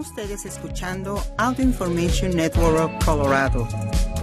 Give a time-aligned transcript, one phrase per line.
[0.00, 3.68] ustedes escuchando Audio Information Network Colorado.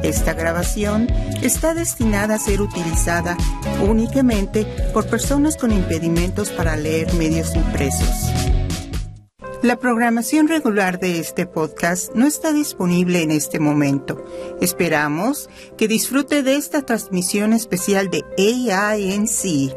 [0.02, 1.08] Esta grabación
[1.44, 3.38] está destinada a ser utilizada
[3.88, 8.10] únicamente por personas con impedimentos para leer medios impresos.
[9.62, 14.26] La programación regular de este podcast no está disponible en este momento.
[14.62, 19.76] Esperamos que disfrute de esta transmisión especial de AINC.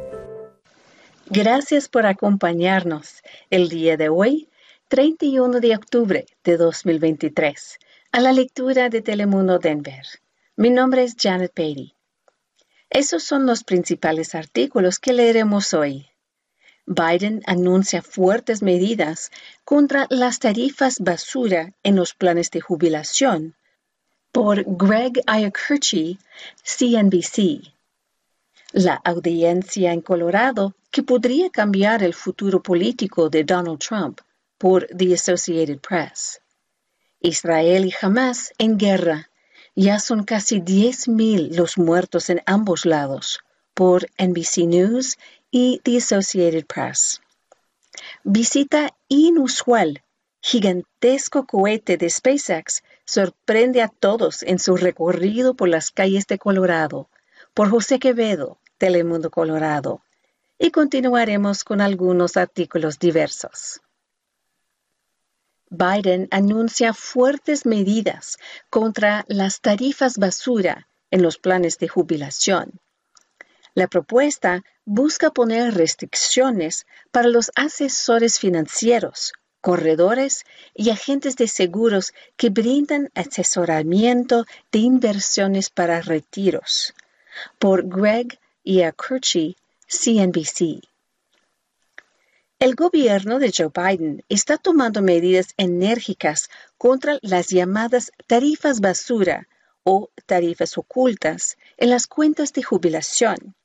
[1.28, 4.48] Gracias por acompañarnos el día de hoy
[4.92, 7.78] 31 de octubre de 2023,
[8.10, 10.04] a la lectura de Telemundo Denver.
[10.56, 11.94] Mi nombre es Janet Patey.
[12.90, 16.08] Esos son los principales artículos que leeremos hoy.
[16.84, 19.30] Biden anuncia fuertes medidas
[19.64, 23.54] contra las tarifas basura en los planes de jubilación.
[24.30, 26.18] Por Greg Iacurchi,
[26.64, 27.62] CNBC.
[28.72, 34.20] La audiencia en Colorado que podría cambiar el futuro político de Donald Trump
[34.62, 36.40] por The Associated Press.
[37.18, 39.28] Israel y Hamas en guerra.
[39.74, 43.40] Ya son casi 10.000 los muertos en ambos lados,
[43.74, 45.18] por NBC News
[45.50, 47.20] y The Associated Press.
[48.22, 50.04] Visita inusual.
[50.40, 57.08] Gigantesco cohete de SpaceX sorprende a todos en su recorrido por las calles de Colorado.
[57.52, 60.02] Por José Quevedo, Telemundo Colorado.
[60.56, 63.80] Y continuaremos con algunos artículos diversos.
[65.74, 68.36] Biden anuncia fuertes medidas
[68.68, 72.78] contra las tarifas basura en los planes de jubilación.
[73.72, 82.50] La propuesta busca poner restricciones para los asesores financieros, corredores y agentes de seguros que
[82.50, 86.92] brindan asesoramiento de inversiones para retiros.
[87.58, 89.56] Por Greg Iacurchi,
[89.88, 90.91] CNBC.
[92.62, 99.48] El gobierno de Joe Biden está tomando medidas enérgicas contra las llamadas tarifas basura
[99.82, 103.56] o tarifas ocultas en las cuentas de jubilación.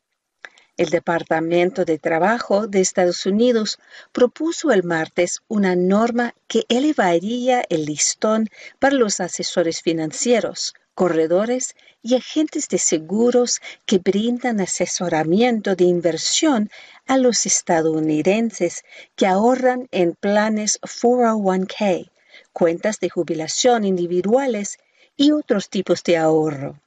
[0.78, 3.78] El Departamento de Trabajo de Estados Unidos
[4.12, 12.16] propuso el martes una norma que elevaría el listón para los asesores financieros, corredores y
[12.16, 16.72] agentes de seguros que brindan asesoramiento de inversión
[17.06, 18.84] a los estadounidenses
[19.16, 22.10] que ahorran en planes 401k,
[22.52, 24.80] cuentas de jubilación individuales
[25.16, 26.82] y otros tipos de ahorro.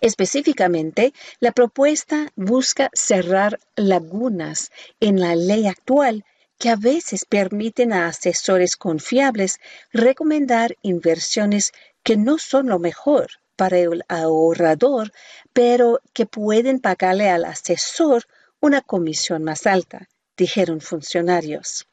[0.00, 6.24] Específicamente, la propuesta busca cerrar lagunas en la ley actual
[6.60, 9.58] que a veces permiten a asesores confiables
[9.92, 11.72] recomendar inversiones
[12.02, 15.12] que no son lo mejor para el ahorrador,
[15.52, 18.24] pero que pueden pagarle al asesor
[18.60, 21.86] una comisión más alta, dijeron funcionarios.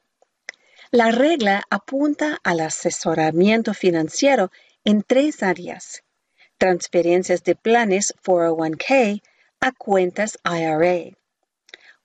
[0.90, 4.50] La regla apunta al asesoramiento financiero
[4.84, 6.02] en tres áreas.
[6.56, 9.22] Transferencias de planes 401k
[9.60, 11.14] a cuentas IRA.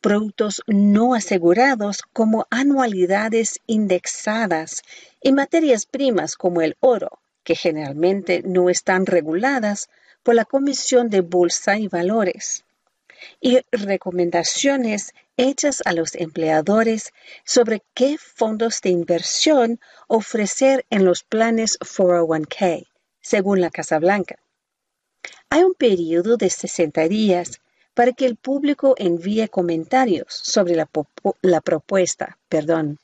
[0.02, 4.82] Productos no asegurados como anualidades indexadas
[5.22, 9.90] y materias primas como el oro, que generalmente no están reguladas
[10.24, 12.64] por la Comisión de Bolsa y Valores,
[13.42, 17.12] y recomendaciones hechas a los empleadores
[17.44, 22.88] sobre qué fondos de inversión ofrecer en los planes 401k,
[23.22, 24.38] según la Casa Blanca.
[25.50, 27.62] Hay un periodo de 60 días
[27.94, 30.90] para que el público envíe comentarios sobre la,
[31.42, 32.38] la propuesta.
[32.50, 33.00] Perdón.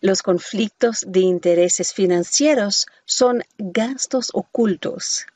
[0.00, 5.26] Los conflictos de intereses financieros son gastos ocultos.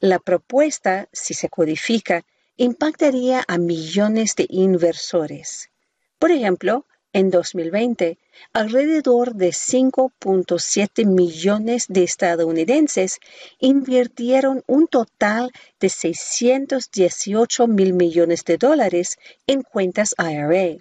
[0.00, 2.24] La propuesta, si se codifica,
[2.56, 5.70] impactaría a millones de inversores.
[6.18, 8.18] Por ejemplo, en 2020,
[8.52, 13.18] alrededor de 5.7 millones de estadounidenses
[13.58, 15.50] invirtieron un total
[15.80, 20.80] de 618 mil millones de dólares en cuentas IRA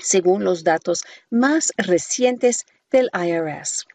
[0.00, 3.86] según los datos más recientes del IRS.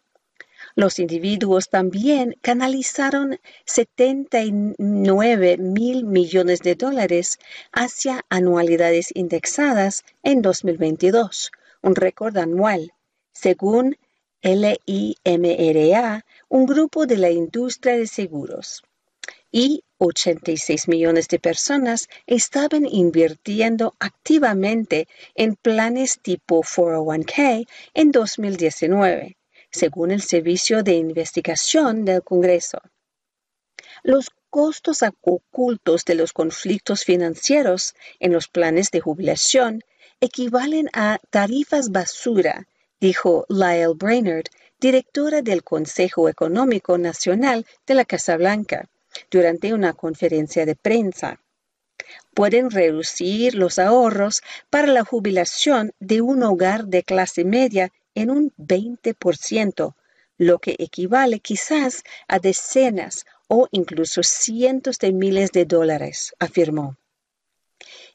[0.75, 7.37] Los individuos también canalizaron 79 mil millones de dólares
[7.71, 11.51] hacia anualidades indexadas en 2022,
[11.83, 12.91] un récord anual,
[13.33, 13.97] según
[14.41, 18.83] LIMRA, un grupo de la industria de seguros.
[19.51, 29.37] Y 86 millones de personas estaban invirtiendo activamente en planes tipo 401k en 2019,
[29.71, 32.79] según el Servicio de Investigación del Congreso.
[34.03, 39.83] Los costos ocultos de los conflictos financieros en los planes de jubilación
[40.19, 42.67] equivalen a tarifas basura
[43.03, 44.45] dijo Lyle Brainerd,
[44.79, 48.87] directora del Consejo Económico Nacional de la Casa Blanca,
[49.29, 51.39] durante una conferencia de prensa.
[52.33, 58.51] Pueden reducir los ahorros para la jubilación de un hogar de clase media en un
[58.57, 59.95] 20%,
[60.37, 66.97] lo que equivale quizás a decenas o incluso cientos de miles de dólares, afirmó.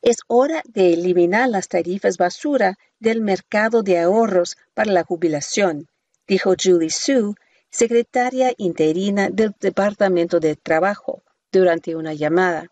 [0.03, 5.89] Es hora de eliminar las tarifas basura del mercado de ahorros para la jubilación,
[6.27, 7.35] dijo Julie Sue,
[7.70, 12.70] secretaria interina del Departamento de Trabajo, durante una llamada.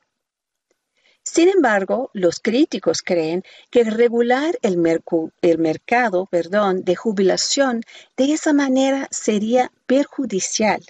[1.23, 7.83] Sin embargo, los críticos creen que regular el, mercado de jubilación
[8.17, 10.85] de esa manera sería perjudicial.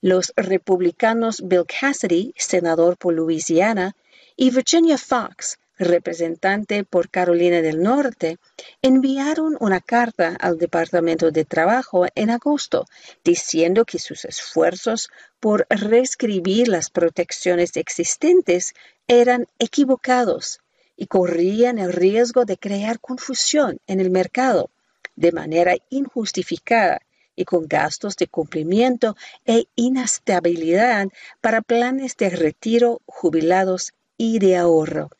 [0.00, 3.94] Los republicanos Bill Cassidy, senador por Louisiana,
[4.36, 8.38] y Virginia Fox, representante por Carolina del Norte,
[8.82, 12.86] enviaron una carta al Departamento de Trabajo en agosto
[13.24, 18.74] diciendo que sus esfuerzos por reescribir las protecciones existentes
[19.06, 20.60] eran equivocados
[20.96, 24.70] y corrían el riesgo de crear confusión en el mercado
[25.14, 27.00] de manera injustificada
[27.34, 29.14] y con gastos de cumplimiento
[29.44, 31.08] e inestabilidad
[31.42, 35.10] para planes de retiro, jubilados y de ahorro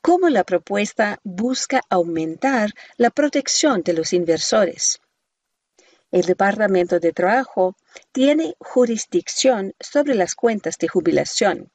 [0.00, 5.00] cómo la propuesta busca aumentar la protección de los inversores.
[6.10, 7.76] El Departamento de Trabajo
[8.10, 11.70] tiene jurisdicción sobre las cuentas de jubilación.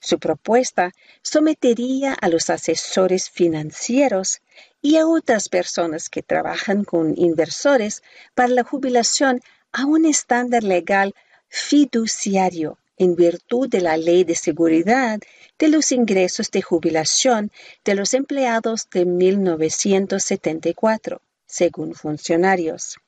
[0.00, 4.40] Su propuesta sometería a los asesores financieros
[4.82, 8.02] y a otras personas que trabajan con inversores
[8.34, 9.40] para la jubilación
[9.72, 11.14] a un estándar legal
[11.48, 15.20] fiduciario en virtud de la Ley de Seguridad
[15.58, 17.50] de los Ingresos de Jubilación
[17.82, 22.98] de los Empleados de 1974, según funcionarios.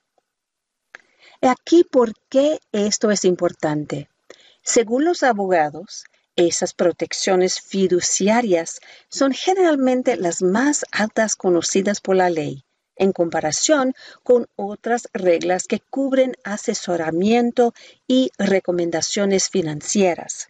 [1.43, 4.09] Aquí por qué esto es importante.
[4.63, 6.05] Según los abogados,
[6.37, 8.81] esas protecciones fiduciarias
[9.11, 12.65] son generalmente las más altas conocidas por la ley
[13.03, 17.75] en comparación con otras reglas que cubren asesoramiento
[18.07, 20.49] y recomendaciones financieras.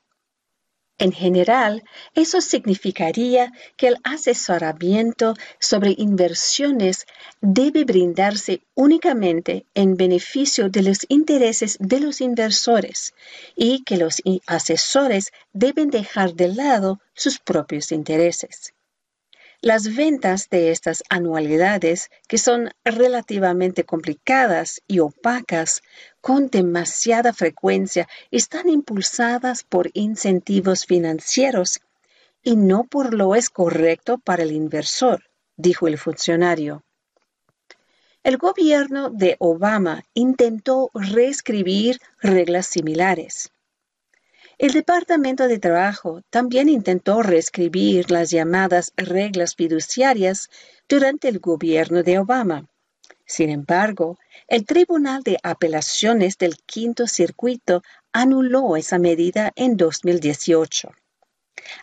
[0.99, 1.82] En general,
[2.14, 7.06] eso significaría que el asesoramiento sobre inversiones
[7.40, 13.14] debe brindarse únicamente en beneficio de los intereses de los inversores
[13.56, 18.75] y que los asesores deben dejar de lado sus propios intereses.
[19.64, 25.82] Las ventas de estas anualidades, que son relativamente complicadas y opacas,
[26.20, 31.79] con demasiada frecuencia, están impulsadas por incentivos financieros
[32.43, 36.82] y no por lo es correcto para el inversor, dijo el funcionario.
[38.25, 43.53] El gobierno de Obama intentó reescribir reglas similares.
[44.62, 50.50] El Departamento de Trabajo también intentó reescribir las llamadas reglas fiduciarias
[50.88, 52.69] durante el gobierno de Obama.
[53.26, 57.82] Sin embargo, el Tribunal de Apelaciones del Quinto Circuito
[58.12, 60.93] anuló esa medida en 2018.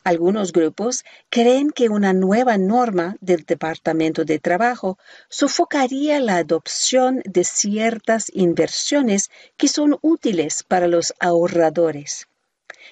[0.06, 4.98] Algunos grupos creen que una nueva norma del Departamento de Trabajo
[5.28, 12.30] sofocaría la adopción de ciertas inversiones que son útiles para los ahorradores.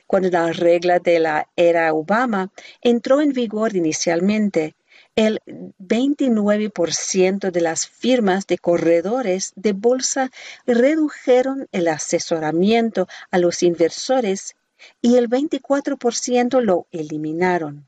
[0.05, 2.51] Cuando la regla de la era Obama
[2.81, 4.75] entró en vigor inicialmente,
[5.15, 5.39] el
[5.79, 10.29] 29% de las firmas de corredores de bolsa
[10.67, 14.55] redujeron el asesoramiento a los inversores
[15.01, 17.87] y el 24% lo eliminaron.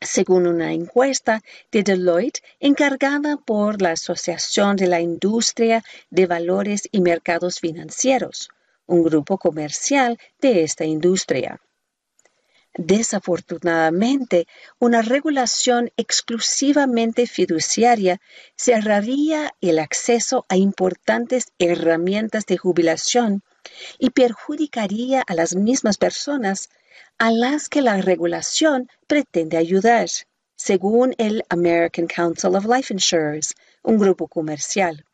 [0.00, 1.42] Según una encuesta
[1.72, 8.48] de Deloitte encargada por la Asociación de la Industria de Valores y Mercados Financieros,
[8.90, 11.60] un grupo comercial de esta industria.
[12.74, 14.46] Desafortunadamente,
[14.78, 18.20] una regulación exclusivamente fiduciaria
[18.56, 23.42] cerraría el acceso a importantes herramientas de jubilación
[23.98, 26.68] y perjudicaría a las mismas personas
[27.18, 30.08] a las que la regulación pretende ayudar,
[30.56, 35.04] según el American Council of Life Insurers, un grupo comercial.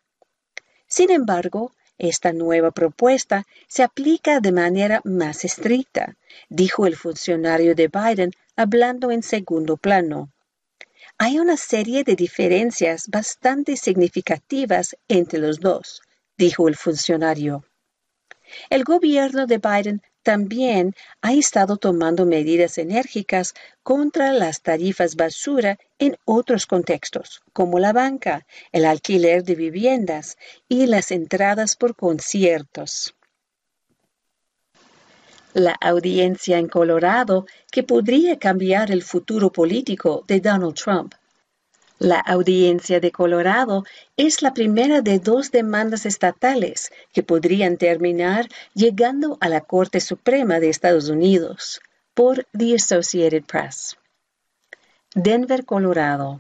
[0.87, 6.17] Sin embargo, esta nueva propuesta se aplica de manera más estricta,
[6.49, 10.31] dijo el funcionario de Biden hablando en segundo plano.
[11.19, 16.03] Hay una serie de diferencias bastante significativas entre los dos,
[16.37, 17.65] dijo el funcionario.
[18.71, 23.55] El gobierno de Biden también ha estado tomando medidas enérgicas
[23.85, 30.37] contra las tarifas basura en otros contextos, como la banca, el alquiler de viviendas
[30.69, 33.15] y las entradas por conciertos.
[35.55, 41.15] La audiencia en Colorado que podría cambiar el futuro político de Donald Trump
[41.99, 43.85] la audiencia de Colorado
[44.17, 50.61] es la primera de dos demandas estatales que podrían terminar llegando a la Corte Suprema
[50.61, 51.81] de Estados Unidos
[52.15, 53.97] por The Associated Press.
[55.15, 56.39] Denver, Colorado.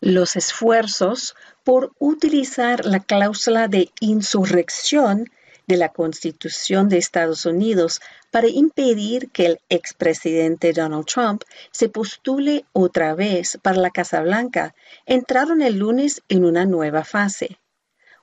[0.00, 5.30] Los esfuerzos por utilizar la cláusula de insurrección
[5.70, 8.00] de la Constitución de Estados Unidos
[8.32, 14.74] para impedir que el expresidente Donald Trump se postule otra vez para la Casa Blanca
[15.06, 17.60] entraron el lunes en una nueva fase.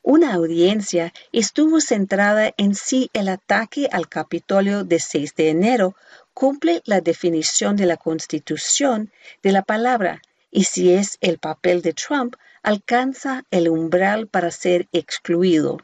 [0.02, 5.96] Una audiencia estuvo centrada en si el ataque al Capitolio de 6 de enero
[6.34, 9.10] cumple la definición de la Constitución
[9.42, 14.90] de la palabra y si es el papel de Trump alcanza el umbral para ser
[14.92, 15.78] excluido.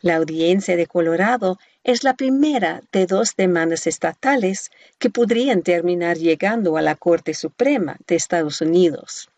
[0.00, 6.76] La audiencia de Colorado es la primera de dos demandas estatales que podrían terminar llegando
[6.76, 9.28] a la Corte Suprema de Estados Unidos.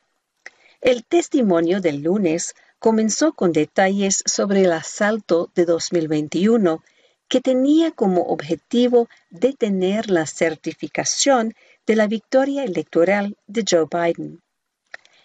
[0.80, 6.82] El testimonio del lunes comenzó con detalles sobre el asalto de 2021
[7.28, 11.54] que tenía como objetivo detener la certificación
[11.86, 14.42] de la victoria electoral de Joe Biden.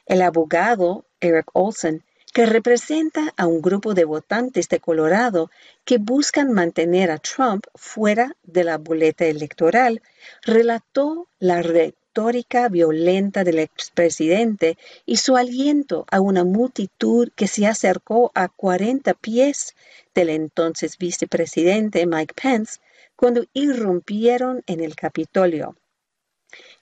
[0.05, 5.49] El abogado Eric Olson que representa a un grupo de votantes de Colorado
[5.83, 10.01] que buscan mantener a Trump fuera de la boleta electoral,
[10.43, 18.31] relató la retórica violenta del expresidente y su aliento a una multitud que se acercó
[18.35, 19.75] a 40 pies
[20.13, 22.79] del entonces vicepresidente Mike Pence
[23.15, 25.75] cuando irrumpieron en el Capitolio.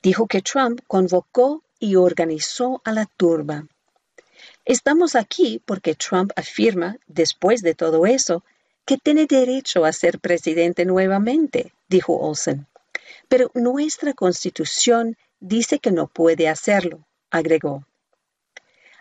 [0.03, 3.65] Dijo que Trump convocó y organizó a la turba.
[4.65, 8.43] Estamos aquí porque Trump afirma, después de todo eso,
[8.85, 12.67] que tiene derecho a ser presidente nuevamente, dijo Olsen.
[13.27, 17.85] Pero nuestra constitución dice que no puede hacerlo, agregó.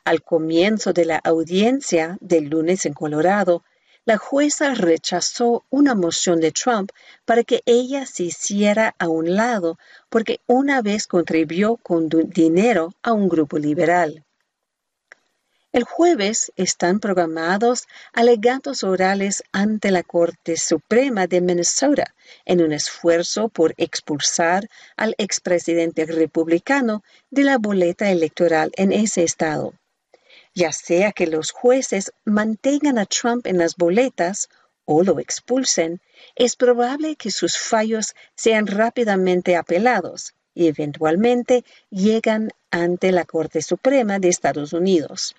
[0.04, 3.64] Al comienzo de la audiencia del lunes en Colorado,
[4.04, 6.92] la jueza rechazó una moción de Trump
[7.24, 13.12] para que ella se hiciera a un lado porque una vez contribuyó con dinero a
[13.12, 14.25] un grupo liberal.
[15.76, 22.14] El jueves están programados alegatos orales ante la Corte Suprema de Minnesota
[22.46, 29.74] en un esfuerzo por expulsar al expresidente republicano de la boleta electoral en ese estado.
[30.54, 34.48] Ya sea que los jueces mantengan a Trump en las boletas
[34.86, 36.00] o lo expulsen,
[36.36, 44.18] es probable que sus fallos sean rápidamente apelados y eventualmente llegan ante la Corte Suprema
[44.18, 45.36] de Estados Unidos.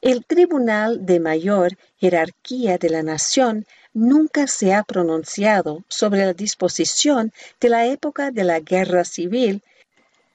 [0.00, 7.32] El Tribunal de Mayor Jerarquía de la Nación nunca se ha pronunciado sobre la disposición
[7.60, 9.60] de la época de la Guerra Civil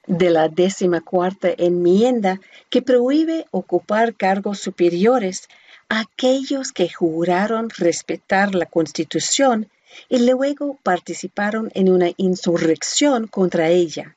[0.06, 0.50] de la
[1.02, 5.48] cuarta enmienda que prohíbe ocupar cargos superiores
[5.88, 9.70] a aquellos que juraron respetar la Constitución
[10.10, 14.14] y luego participaron en una insurrección contra ella.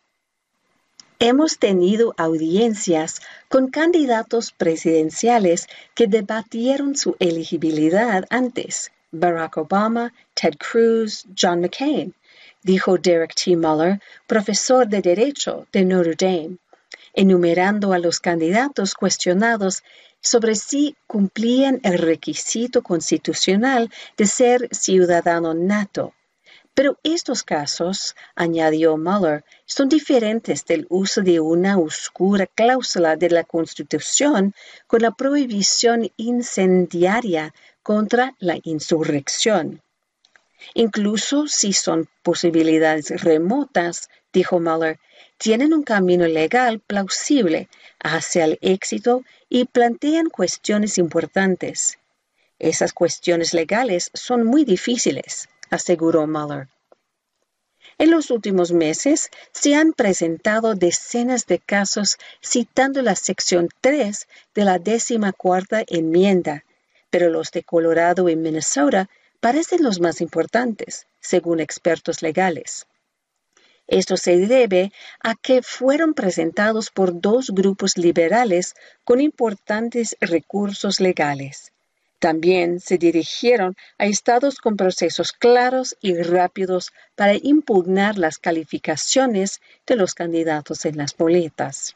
[1.20, 11.26] Hemos tenido audiencias con candidatos presidenciales que debatieron su elegibilidad antes, Barack Obama, Ted Cruz,
[11.36, 12.14] John McCain,
[12.62, 13.58] dijo Derek T.
[13.58, 16.58] Muller, profesor de Derecho de Notre Dame,
[17.16, 19.82] enumerando a los candidatos cuestionados
[20.22, 26.14] sobre si cumplían el requisito constitucional de ser ciudadano nato
[26.78, 33.44] pero estos casos, añadió Mueller, son diferentes del uso de una oscura cláusula de la
[33.44, 34.54] Constitución
[34.86, 39.82] con la prohibición incendiaria contra la insurrección.
[40.76, 45.00] Incluso si son posibilidades remotas, dijo Mueller,
[45.40, 47.70] tienen un camino legal plausible
[48.00, 51.98] hacia el éxito y plantean cuestiones importantes.
[52.60, 56.68] Esas cuestiones legales son muy difíciles aseguró Mueller.
[58.00, 64.66] En los últimos meses se han presentado decenas de casos citando la sección 3 de
[64.66, 66.64] la décima cuarta enmienda,
[67.10, 69.10] pero los de Colorado y Minnesota
[69.40, 72.86] parecen los más importantes, según expertos legales.
[73.88, 74.92] Esto se debe
[75.24, 81.72] a que fueron presentados por dos grupos liberales con importantes recursos legales
[82.20, 89.96] También se dirigieron a estados con procesos claros y rápidos para impugnar las calificaciones de
[89.96, 91.96] los candidatos en las boletas.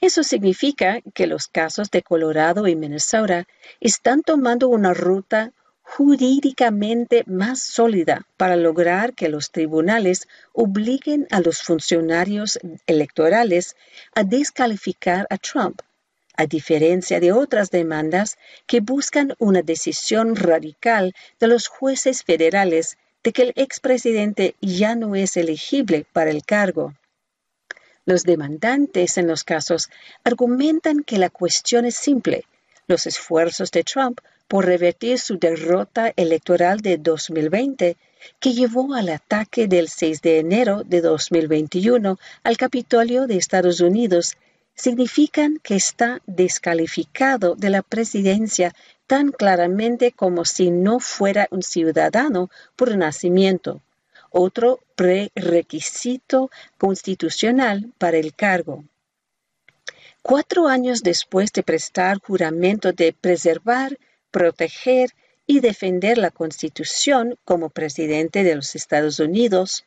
[0.00, 3.46] Eso significa que los casos de Colorado y Minnesota
[3.80, 5.52] están tomando una ruta
[5.82, 13.76] jurídicamente más sólida para lograr que los tribunales obliguen a los funcionarios electorales
[14.14, 15.80] a descalificar a Trump,
[16.36, 23.32] a diferencia de otras demandas que buscan una decisión radical de los jueces federales de
[23.32, 26.94] que el expresidente ya no es elegible para el cargo.
[28.04, 29.90] Los demandantes en los casos
[30.22, 32.44] argumentan que la cuestión es simple.
[32.86, 37.96] Los esfuerzos de Trump por revertir su derrota electoral de 2020,
[38.38, 44.36] que llevó al ataque del 6 de enero de 2021 al Capitolio de Estados Unidos,
[44.76, 48.74] significan que está descalificado de la presidencia
[49.06, 53.82] tan claramente como si no fuera un ciudadano por nacimiento,
[54.30, 58.84] otro prerequisito constitucional para el cargo.
[60.22, 63.98] Cuatro años después de prestar juramento de preservar
[64.30, 65.12] proteger
[65.46, 69.84] y defender la Constitución como presidente de los Estados Unidos,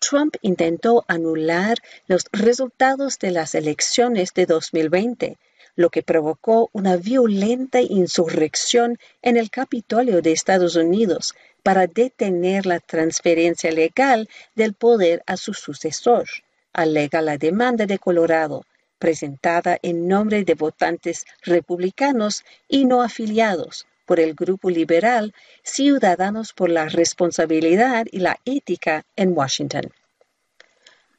[0.00, 1.78] Trump intentó anular
[2.08, 5.38] los resultados de las elecciones de 2020,
[5.76, 12.80] lo que provocó una violenta insurrección en el Capitolio de Estados Unidos para detener la
[12.80, 16.26] transferencia legal del poder a su sucesor,
[16.72, 18.64] alega la demanda de Colorado,
[18.98, 26.68] presentada en nombre de votantes republicanos y no afiliados, por el grupo liberal Ciudadanos por
[26.68, 29.92] la Responsabilidad y la Ética en Washington.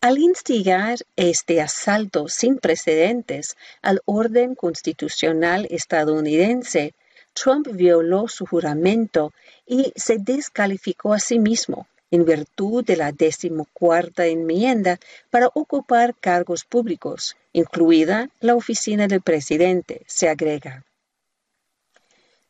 [0.02, 6.94] Al instigar este asalto sin precedentes al orden constitucional estadounidense,
[7.32, 9.32] Trump violó su juramento
[9.66, 16.66] y se descalificó a sí mismo en virtud de la decimocuarta enmienda para ocupar cargos
[16.66, 20.84] públicos, incluida la oficina del presidente, se agrega.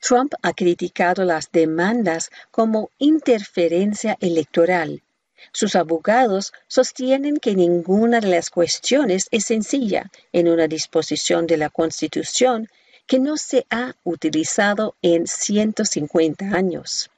[0.02, 5.04] Trump ha criticado las demandas como interferencia electoral.
[5.52, 11.70] Sus abogados sostienen que ninguna de las cuestiones es sencilla en una disposición de la
[11.70, 12.68] Constitución
[13.06, 17.10] que no se ha utilizado en 150 años.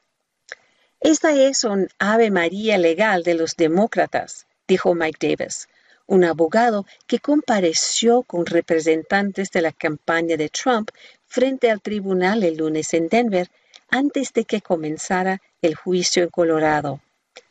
[1.00, 5.68] Esta es un ave maría legal de los demócratas, dijo Mike Davis,
[6.08, 10.92] un abogado que compareció con representantes de la campaña de Trump
[11.34, 13.50] frente al tribunal el lunes en Denver
[13.90, 17.02] antes de que comenzara el juicio en Colorado.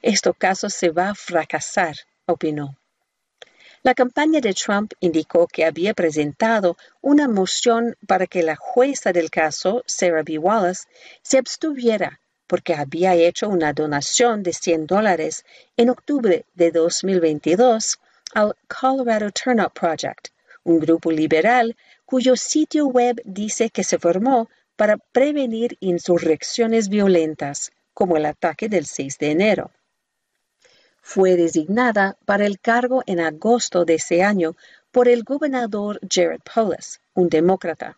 [0.01, 2.77] Este caso se va a fracasar, opinó.
[3.83, 9.31] La campaña de Trump indicó que había presentado una moción para que la jueza del
[9.31, 10.39] caso, Sarah B.
[10.39, 10.87] Wallace,
[11.23, 15.45] se abstuviera porque había hecho una donación de 100 dólares
[15.77, 17.99] en octubre de 2022
[18.35, 20.29] al Colorado Turnout Project,
[20.63, 21.77] un grupo liberal
[22.13, 28.85] cuyo sitio web dice que se formó para prevenir insurrecciones violentas, como el ataque del
[28.85, 29.71] 6 de enero.
[31.01, 34.57] Fue designada para el cargo en agosto de ese año
[34.91, 37.97] por el gobernador Jared Polis, un demócrata.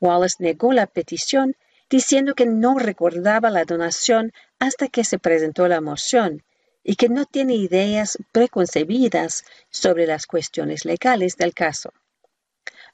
[0.00, 1.54] Wallace negó la petición
[1.88, 6.42] diciendo que no recordaba la donación hasta que se presentó la moción
[6.82, 11.92] y que no tiene ideas preconcebidas sobre las cuestiones legales del caso.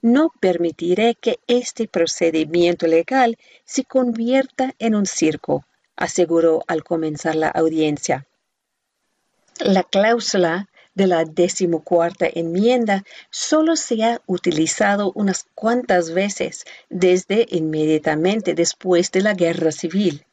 [0.02, 5.64] No permitiré que este procedimiento legal se convierta en un circo,
[5.96, 8.26] aseguró al comenzar la audiencia.
[9.58, 18.54] La cláusula de la decimocuarta enmienda solo se ha utilizado unas cuantas veces desde inmediatamente
[18.54, 20.24] después de la guerra civil.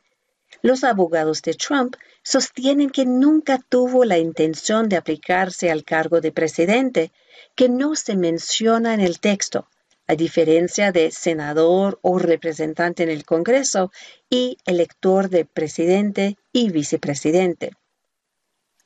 [0.61, 6.31] Los abogados de Trump sostienen que nunca tuvo la intención de aplicarse al cargo de
[6.31, 7.11] presidente,
[7.55, 9.67] que no se menciona en el texto,
[10.07, 13.91] a diferencia de senador o representante en el Congreso
[14.29, 17.71] y elector de presidente y vicepresidente.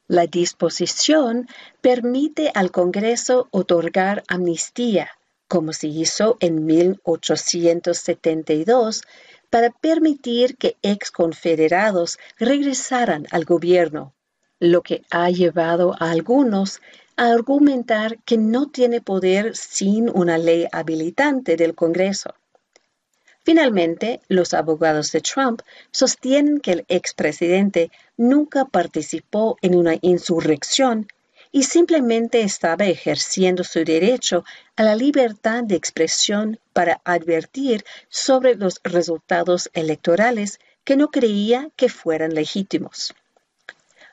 [0.08, 1.48] La disposición
[1.82, 5.10] permite al Congreso otorgar amnistía,
[5.48, 9.02] como se hizo en 1872,
[9.50, 14.14] para permitir que ex confederados regresaran al gobierno,
[14.60, 16.82] lo que ha llevado a algunos
[17.18, 22.36] a argumentar que no tiene poder sin una ley habilitante del Congreso.
[23.44, 31.08] Finalmente, los abogados de Trump sostienen que el expresidente nunca participó en una insurrección
[31.52, 34.44] y simplemente estaba ejerciendo su derecho
[34.76, 41.90] a la libertad de expresión para advertir sobre los resultados electorales que no creía que
[41.90, 43.16] fueran legítimos.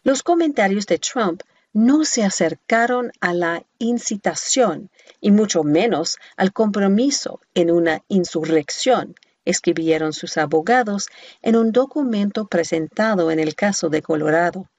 [0.04, 1.42] Los comentarios de Trump
[1.74, 10.12] no se acercaron a la incitación y mucho menos al compromiso en una insurrección, escribieron
[10.12, 11.08] sus abogados
[11.42, 14.70] en un documento presentado en el caso de Colorado.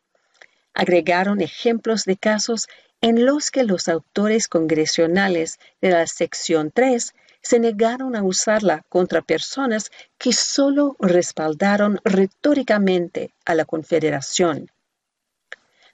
[0.73, 2.67] Agregaron ejemplos de casos
[3.01, 9.21] en los que los autores congresionales de la sección 3 se negaron a usarla contra
[9.21, 14.71] personas que solo respaldaron retóricamente a la Confederación.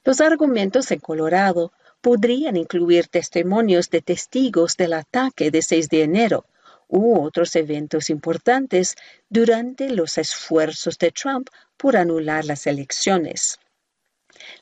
[0.04, 6.46] Los argumentos en Colorado podrían incluir testimonios de testigos del ataque de 6 de enero
[6.88, 8.96] u otros eventos importantes
[9.30, 13.60] durante los esfuerzos de Trump por anular las elecciones.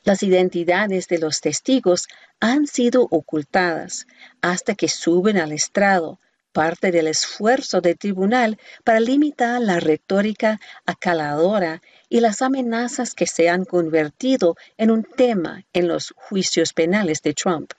[0.03, 2.07] Las identidades de los testigos
[2.39, 4.07] han sido ocultadas
[4.41, 6.19] hasta que suben al estrado,
[6.51, 13.49] parte del esfuerzo del tribunal para limitar la retórica acaladora y las amenazas que se
[13.49, 17.73] han convertido en un tema en los juicios penales de Trump.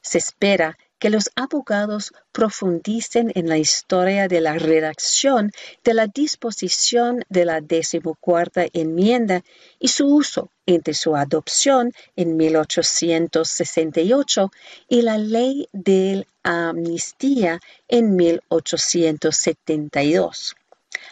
[0.00, 5.52] Se espera que los abogados profundicen en la historia de la redacción
[5.84, 9.42] de la disposición de la decimocuarta enmienda
[9.78, 14.50] y su uso entre su adopción en 1868
[14.88, 20.56] y la ley de amnistía en 1872.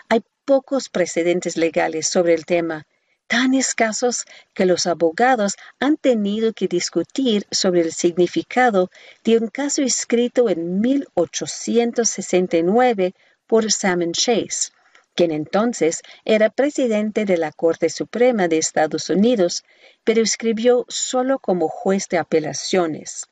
[0.09, 2.87] Hay pocos precedentes legales sobre el tema,
[3.27, 8.91] tan escasos que los abogados han tenido que discutir sobre el significado
[9.25, 13.15] de un caso escrito en 1869
[13.47, 14.71] por Salmon Chase,
[15.15, 19.63] quien entonces era presidente de la Corte Suprema de Estados Unidos,
[20.05, 23.29] pero escribió solo como juez de apelaciones.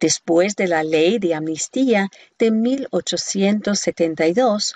[0.00, 4.74] Después de la ley de amnistía de 1872,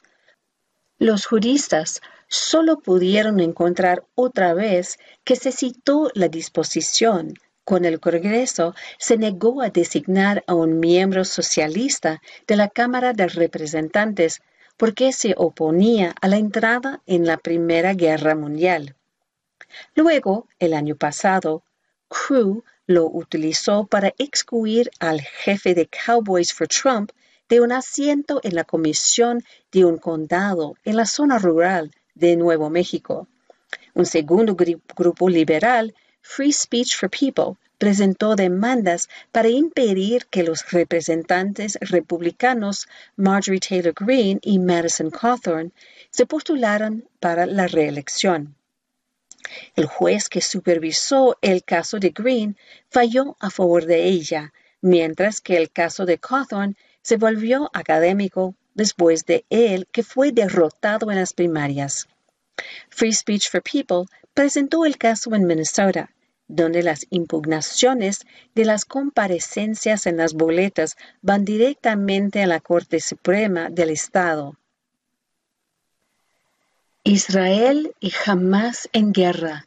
[0.98, 7.34] los juristas solo pudieron encontrar otra vez que se citó la disposición
[7.64, 13.26] con el Congreso se negó a designar a un miembro socialista de la Cámara de
[13.26, 14.42] Representantes
[14.76, 18.96] porque se oponía a la entrada en la Primera Guerra Mundial.
[19.94, 21.62] Luego, el año pasado,
[22.08, 27.12] Crew lo utilizó para excluir al jefe de Cowboys for Trump
[27.48, 32.70] de un asiento en la comisión de un condado en la zona rural de Nuevo
[32.70, 33.28] México.
[33.94, 34.56] Un segundo
[34.96, 43.60] grupo liberal, Free Speech for People, presentó demandas para impedir que los representantes republicanos Marjorie
[43.60, 45.70] Taylor Greene y Madison Cawthorn
[46.08, 48.54] se postularan para la reelección.
[49.76, 52.56] El juez que supervisó el caso de Greene
[52.88, 59.26] falló a favor de ella, mientras que el caso de Cawthorn se volvió académico después
[59.26, 62.08] de él que fue derrotado en las primarias.
[62.88, 66.08] Free Speech for People presentó el caso en Minnesota,
[66.48, 73.70] donde las impugnaciones de las comparecencias en las boletas van directamente a la Corte Suprema
[73.70, 74.56] del Estado.
[77.02, 79.66] Israel y Hamas en guerra.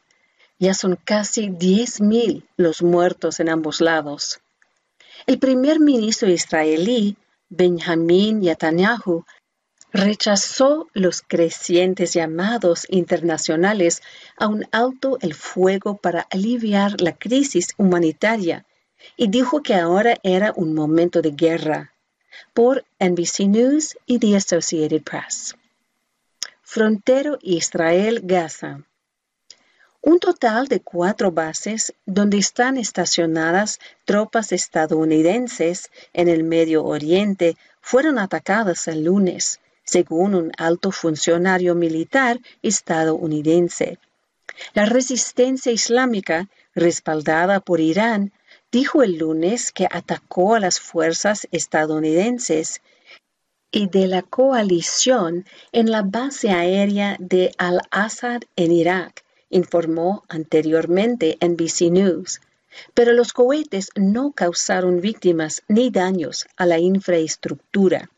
[0.58, 4.40] Ya son casi 10.000 los muertos en ambos lados.
[5.26, 7.16] El primer ministro israelí
[7.48, 9.24] Benjamin Netanyahu
[9.92, 14.02] rechazó los crecientes llamados internacionales
[14.36, 18.66] a un alto el fuego para aliviar la crisis humanitaria
[19.16, 21.94] y dijo que ahora era un momento de guerra.
[22.52, 25.56] Por NBC News y The Associated Press.
[26.62, 28.84] Frontero Israel-Gaza.
[30.00, 38.18] Un total de cuatro bases donde están estacionadas tropas estadounidenses en el Medio Oriente fueron
[38.18, 43.98] atacadas el lunes, según un alto funcionario militar estadounidense.
[44.74, 48.32] La resistencia islámica, respaldada por Irán,
[48.70, 52.82] dijo el lunes que atacó a las fuerzas estadounidenses
[53.70, 61.90] y de la coalición en la base aérea de Al-Assad en Irak informó anteriormente NBC
[61.90, 62.40] News.
[62.94, 68.10] Pero los cohetes no causaron víctimas ni daños a la infraestructura.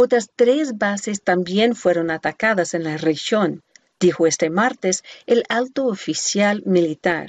[0.00, 3.64] Otras tres bases también fueron atacadas en la región,
[3.98, 7.26] dijo este martes el alto oficial militar.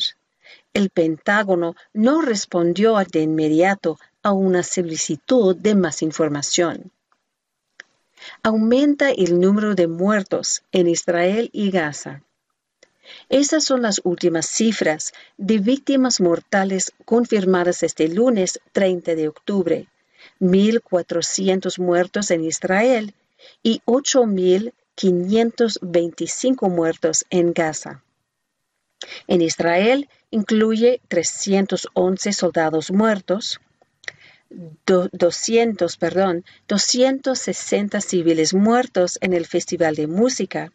[0.76, 6.92] El Pentágono no respondió de inmediato a una solicitud de más información.
[8.44, 12.22] Aumenta el número de muertos en Israel y Gaza.
[13.30, 19.88] Esas son las últimas cifras de víctimas mortales confirmadas este lunes 30 de octubre.
[20.39, 23.13] 1.400 muertos en Israel
[23.63, 28.04] y 8.525 muertos en Gaza.
[29.28, 33.62] En Israel incluye 311 soldados muertos,
[34.49, 40.71] 200, perdón, 260 civiles muertos en el Festival de Música,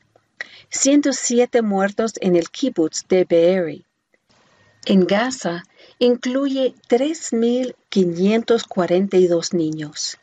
[0.71, 3.85] 107 muertos en el kibbutz de Be'eri.
[4.87, 5.65] En Gaza
[5.99, 10.19] incluye 3.542 niños.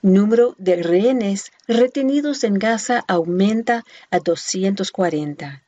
[0.00, 5.64] Número de rehenes retenidos en Gaza aumenta a 240.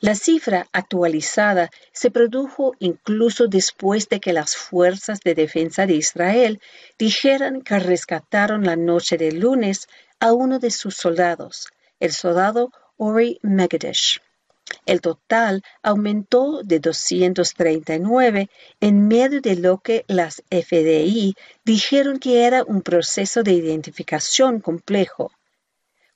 [0.00, 6.60] La cifra actualizada se produjo incluso después de que las fuerzas de defensa de Israel
[6.98, 9.88] dijeran que rescataron la noche del lunes
[10.20, 11.68] a uno de sus soldados,
[12.00, 14.20] el soldado Ori Megadesh.
[14.84, 18.48] El total aumentó de 239
[18.80, 25.32] en medio de lo que las FDI dijeron que era un proceso de identificación complejo.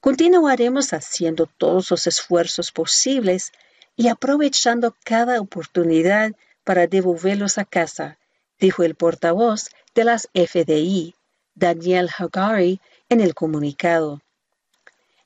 [0.00, 3.52] Continuaremos haciendo todos los esfuerzos posibles
[3.96, 6.32] y aprovechando cada oportunidad
[6.64, 8.18] para devolverlos a casa,
[8.58, 11.14] dijo el portavoz de las FDI,
[11.54, 14.22] Daniel Hagari, en el comunicado.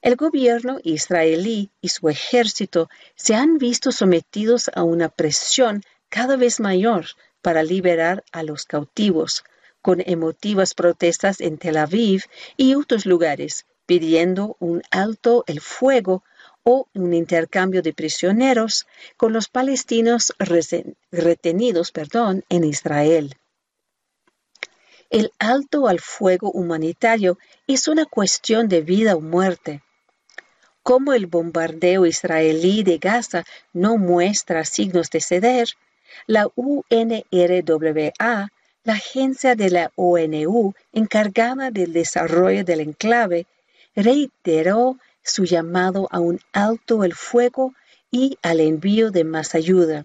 [0.04, 6.60] El gobierno israelí y su ejército se han visto sometidos a una presión cada vez
[6.60, 7.06] mayor
[7.40, 9.44] para liberar a los cautivos,
[9.80, 12.24] con emotivas protestas en Tel Aviv
[12.58, 16.22] y otros lugares, pidiendo un alto el fuego
[16.64, 18.86] o un intercambio de prisioneros
[19.16, 20.34] con los palestinos
[21.10, 23.36] retenidos perdón, en Israel.
[25.08, 29.82] El alto al fuego humanitario es una cuestión de vida o muerte.
[30.84, 35.68] Como el bombardeo israelí de Gaza no muestra signos de ceder,
[36.26, 38.52] la UNRWA,
[38.84, 43.46] la agencia de la ONU encargada del desarrollo del enclave,
[43.96, 47.72] reiteró su llamado a un alto el fuego
[48.10, 50.04] y al envío de más ayuda.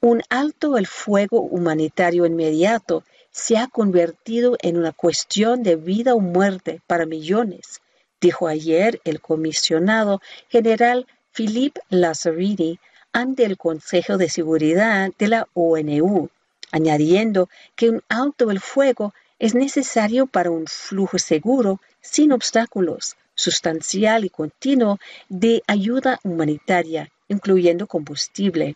[0.00, 6.20] Un alto el fuego humanitario inmediato se ha convertido en una cuestión de vida o
[6.20, 7.82] muerte para millones,
[8.24, 12.78] dijo ayer el comisionado general Philippe Lazzarini
[13.12, 16.30] ante el Consejo de Seguridad de la ONU,
[16.72, 24.24] añadiendo que un alto el fuego es necesario para un flujo seguro, sin obstáculos, sustancial
[24.24, 28.74] y continuo de ayuda humanitaria, incluyendo combustible.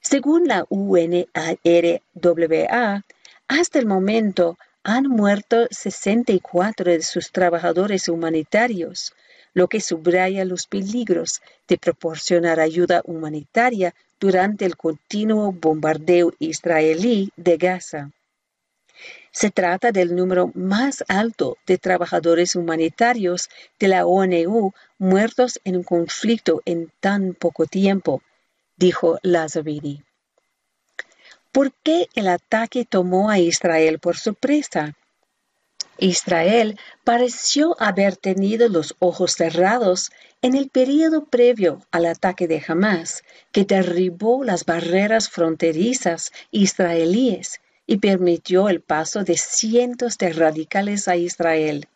[0.00, 1.28] Según la UNRWA,
[3.46, 9.14] hasta el momento han muerto 64 de sus trabajadores humanitarios,
[9.54, 17.56] lo que subraya los peligros de proporcionar ayuda humanitaria durante el continuo bombardeo israelí de
[17.56, 18.10] Gaza.
[19.30, 25.82] Se trata del número más alto de trabajadores humanitarios de la ONU muertos en un
[25.82, 28.22] conflicto en tan poco tiempo,
[28.76, 30.02] dijo Lazzarini.
[31.52, 34.94] ¿Por qué el ataque tomó a Israel por sorpresa?
[35.98, 40.10] Israel pareció haber tenido los ojos cerrados
[40.40, 47.98] en el periodo previo al ataque de Hamas, que derribó las barreras fronterizas israelíes y
[47.98, 51.86] permitió el paso de cientos de radicales a Israel.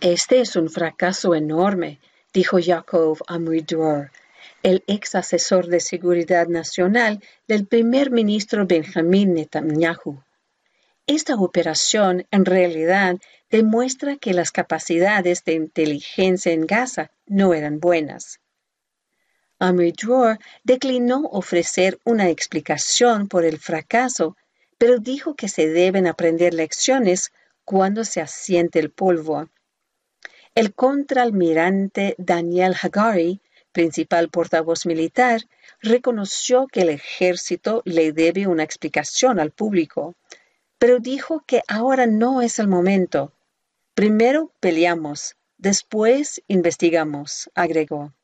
[0.00, 1.98] Este es un fracaso enorme,
[2.32, 4.12] dijo Yaakov Amridor,
[4.66, 10.24] el ex asesor de seguridad nacional del primer ministro Benjamin Netanyahu.
[11.06, 18.40] Esta operación en realidad demuestra que las capacidades de inteligencia en Gaza no eran buenas.
[19.60, 24.36] Amridor declinó ofrecer una explicación por el fracaso
[24.78, 27.30] pero dijo que se deben aprender lecciones
[27.64, 29.48] cuando se asiente el polvo.
[30.56, 33.40] El contraalmirante Daniel Hagari,
[33.76, 35.42] principal portavoz militar,
[35.82, 40.14] reconoció que el ejército le debe una explicación al público,
[40.78, 43.34] pero dijo que ahora no es el momento.
[43.92, 48.14] Primero peleamos, después investigamos, agregó.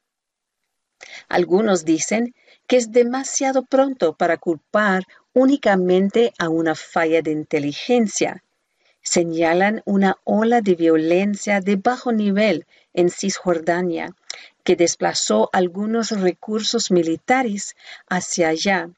[1.28, 2.34] Algunos dicen
[2.66, 5.02] que es demasiado pronto para culpar
[5.34, 8.42] únicamente a una falla de inteligencia.
[9.02, 14.16] Señalan una ola de violencia de bajo nivel en Cisjordania
[14.64, 17.74] que desplazó algunos recursos militares
[18.08, 18.90] hacia allá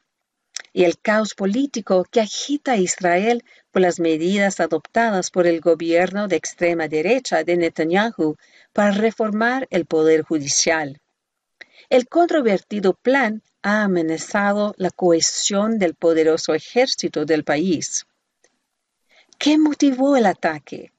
[0.73, 6.27] y el caos político que agita a Israel por las medidas adoptadas por el gobierno
[6.27, 8.35] de extrema derecha de Netanyahu
[8.73, 10.99] para reformar el poder judicial.
[11.89, 18.05] el controvertido plan ha amenazado la cohesión del poderoso ejército del país.
[19.37, 20.91] ¿Qué motivó el ataque?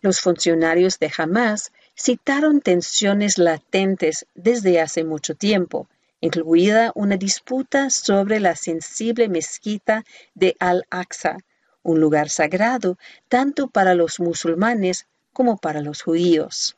[0.00, 5.88] Los funcionarios de Hamas citaron tensiones latentes desde hace mucho tiempo,
[6.20, 11.38] incluida una disputa sobre la sensible mezquita de Al-Aqsa,
[11.82, 16.76] un lugar sagrado tanto para los musulmanes como para los judíos.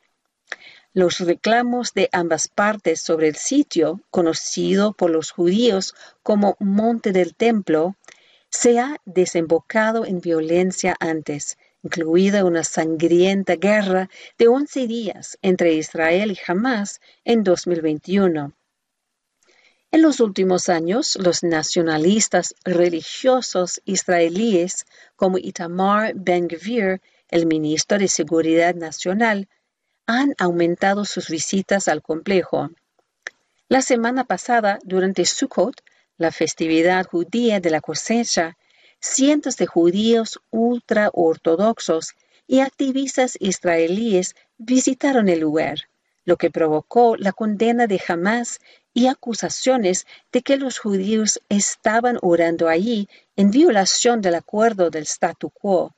[0.93, 7.35] Los reclamos de ambas partes sobre el sitio, conocido por los judíos como Monte del
[7.35, 7.95] Templo,
[8.49, 16.33] se ha desembocado en violencia antes, incluida una sangrienta guerra de 11 días entre Israel
[16.33, 18.53] y Hamas en 2021.
[19.93, 28.75] En los últimos años, los nacionalistas religiosos israelíes como Itamar Ben-Gvir, el ministro de Seguridad
[28.75, 29.49] Nacional,
[30.07, 32.71] han aumentado sus visitas al complejo.
[33.69, 35.83] La semana pasada, durante Sukkot,
[36.19, 38.57] la festividad judía de la cosecha,
[39.01, 42.15] cientos de judíos ultraortodoxos
[42.47, 45.89] y activistas israelíes visitaron el lugar,
[46.25, 48.61] lo que provocó la condena de Hamas
[48.93, 55.51] y acusaciones de que los judíos estaban orando allí en violación del acuerdo del statu
[55.51, 55.95] quo.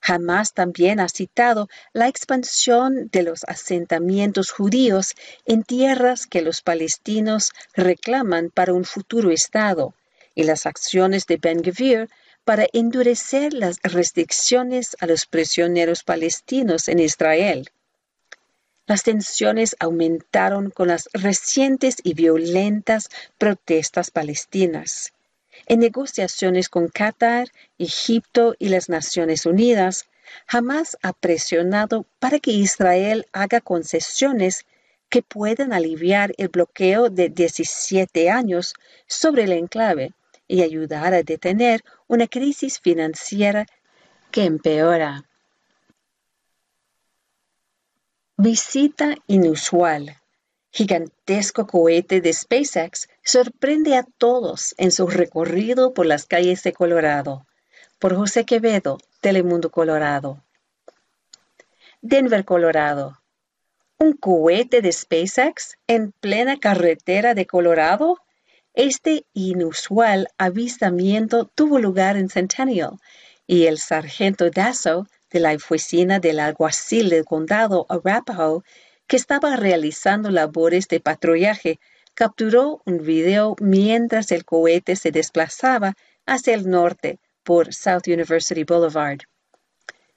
[0.00, 5.14] Hamas también ha citado la expansión de los asentamientos judíos
[5.44, 9.94] en tierras que los palestinos reclaman para un futuro Estado
[10.36, 12.08] y las acciones de Ben Gvir
[12.44, 17.68] para endurecer las restricciones a los prisioneros palestinos en Israel.
[18.86, 25.12] Las tensiones aumentaron con las recientes y violentas protestas palestinas.
[25.66, 30.04] En negociaciones con Qatar, Egipto y las Naciones Unidas,
[30.46, 34.66] jamás ha presionado para que Israel haga concesiones
[35.08, 38.74] que puedan aliviar el bloqueo de 17 años
[39.08, 40.12] sobre el enclave
[40.48, 43.66] y ayudar a detener una crisis financiera
[44.30, 45.24] que empeora.
[48.36, 50.16] Visita inusual.
[50.70, 57.46] Gigantesco cohete de SpaceX sorprende a todos en su recorrido por las calles de Colorado.
[57.98, 60.44] Por José Quevedo, Telemundo Colorado.
[62.02, 63.22] Denver, Colorado.
[63.98, 68.18] ¿Un cohete de SpaceX en plena carretera de Colorado?
[68.76, 72.98] Este inusual avistamiento tuvo lugar en Centennial
[73.46, 78.60] y el sargento Dasso de la oficina del alguacil del condado Arapahoe,
[79.06, 81.80] que estaba realizando labores de patrullaje,
[82.12, 85.94] capturó un video mientras el cohete se desplazaba
[86.26, 89.20] hacia el norte por South University Boulevard.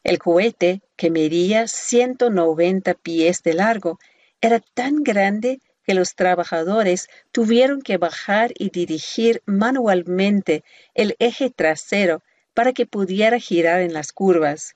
[0.03, 3.99] El cohete, que medía 190 pies de largo,
[4.41, 12.21] era tan grande que los trabajadores tuvieron que bajar y dirigir manualmente el eje trasero
[12.53, 14.75] para que pudiera girar en las curvas.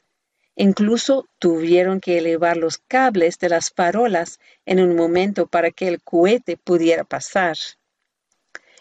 [0.55, 6.01] Incluso tuvieron que elevar los cables de las farolas en un momento para que el
[6.01, 7.57] cohete pudiera pasar.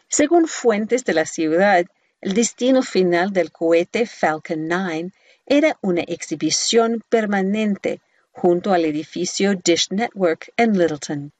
[0.08, 1.84] Según fuentes de la ciudad,
[2.22, 5.12] el destino final del cohete Falcon 9
[5.44, 11.32] era una exhibición permanente junto al edificio Dish Network en Littleton.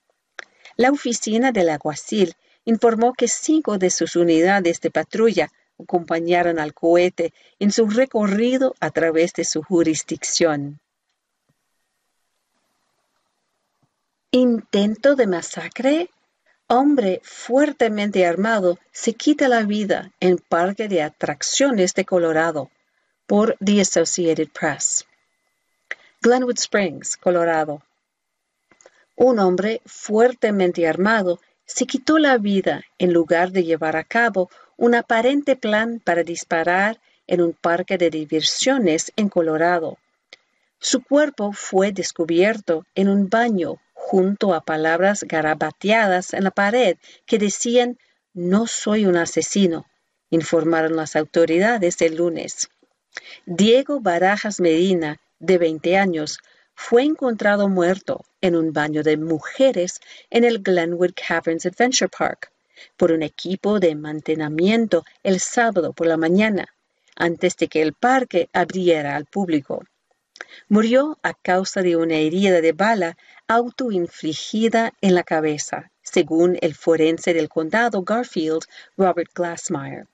[0.76, 7.32] La oficina del alguacil informó que cinco de sus unidades de patrulla acompañaron al cohete
[7.58, 10.80] en su recorrido a través de su jurisdicción.
[14.30, 16.10] Intento de masacre.
[16.68, 22.70] Hombre fuertemente armado se quita la vida en parque de atracciones de Colorado
[23.26, 25.04] por The Associated Press.
[26.22, 27.82] Glenwood Springs, Colorado.
[29.16, 34.94] Un hombre fuertemente armado se quitó la vida en lugar de llevar a cabo un
[34.94, 39.98] aparente plan para disparar en un parque de diversiones en Colorado.
[40.78, 47.38] Su cuerpo fue descubierto en un baño junto a palabras garabateadas en la pared que
[47.38, 47.98] decían
[48.34, 49.86] No soy un asesino,
[50.30, 52.68] informaron las autoridades el lunes.
[53.46, 56.40] Diego Barajas Medina, de 20 años,
[56.74, 62.50] fue encontrado muerto en un baño de mujeres en el Glenwood Caverns Adventure Park
[62.96, 66.66] por un equipo de mantenimiento el sábado por la mañana,
[67.16, 69.84] antes de que el parque abriera al público.
[70.68, 73.16] Murió a causa de una herida de bala
[73.46, 78.64] autoinfligida en la cabeza, según el forense del condado Garfield,
[78.96, 80.06] Robert Glassmeyer.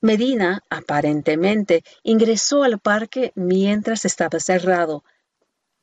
[0.00, 5.04] Medina aparentemente ingresó al parque mientras estaba cerrado,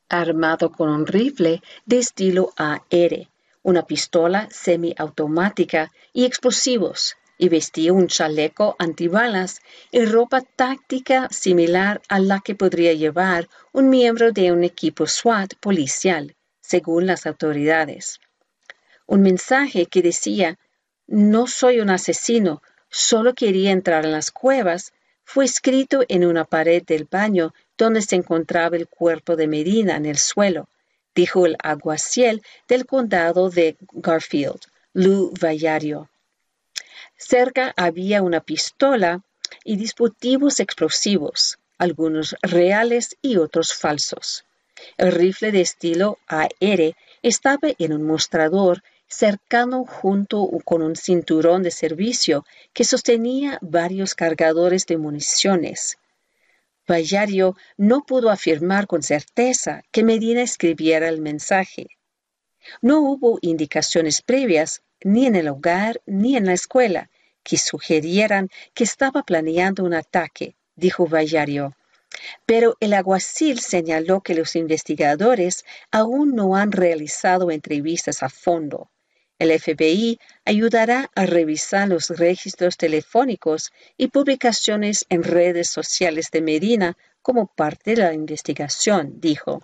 [0.08, 3.28] armado con un rifle de estilo AR,
[3.62, 12.18] una pistola semiautomática y explosivos, y vestía un chaleco antibalas y ropa táctica similar a
[12.18, 18.20] la que podría llevar un miembro de un equipo SWAT policial, según las autoridades.
[19.06, 20.58] Un mensaje que decía,
[21.06, 24.92] no soy un asesino, solo quería entrar en las cuevas,
[25.24, 30.06] fue escrito en una pared del baño donde se encontraba el cuerpo de Medina en
[30.06, 30.68] el suelo,
[31.14, 34.60] dijo el aguaciel del condado de Garfield,
[34.92, 36.08] Lou Vallario.
[37.16, 39.22] Cerca había una pistola
[39.64, 44.44] y dispositivos explosivos, algunos reales y otros falsos.
[44.98, 51.70] El rifle de estilo AR estaba en un mostrador cercano junto con un cinturón de
[51.70, 55.96] servicio que sostenía varios cargadores de municiones.
[56.88, 61.88] Vallario no pudo afirmar con certeza que Medina escribiera el mensaje.
[62.80, 67.10] No hubo indicaciones previas ni en el hogar ni en la escuela,
[67.42, 71.76] que sugirieran que estaba planeando un ataque, dijo Vallario.
[72.44, 78.90] Pero el aguacil señaló que los investigadores aún no han realizado entrevistas a fondo.
[79.38, 86.96] El FBI ayudará a revisar los registros telefónicos y publicaciones en redes sociales de Medina
[87.20, 89.62] como parte de la investigación, dijo.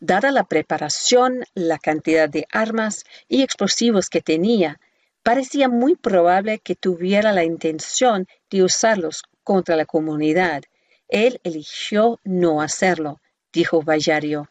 [0.00, 4.80] Dada la preparación, la cantidad de armas y explosivos que tenía,
[5.22, 10.62] parecía muy probable que tuviera la intención de usarlos contra la comunidad.
[11.08, 13.20] Él eligió no hacerlo,
[13.52, 14.48] dijo Vallario.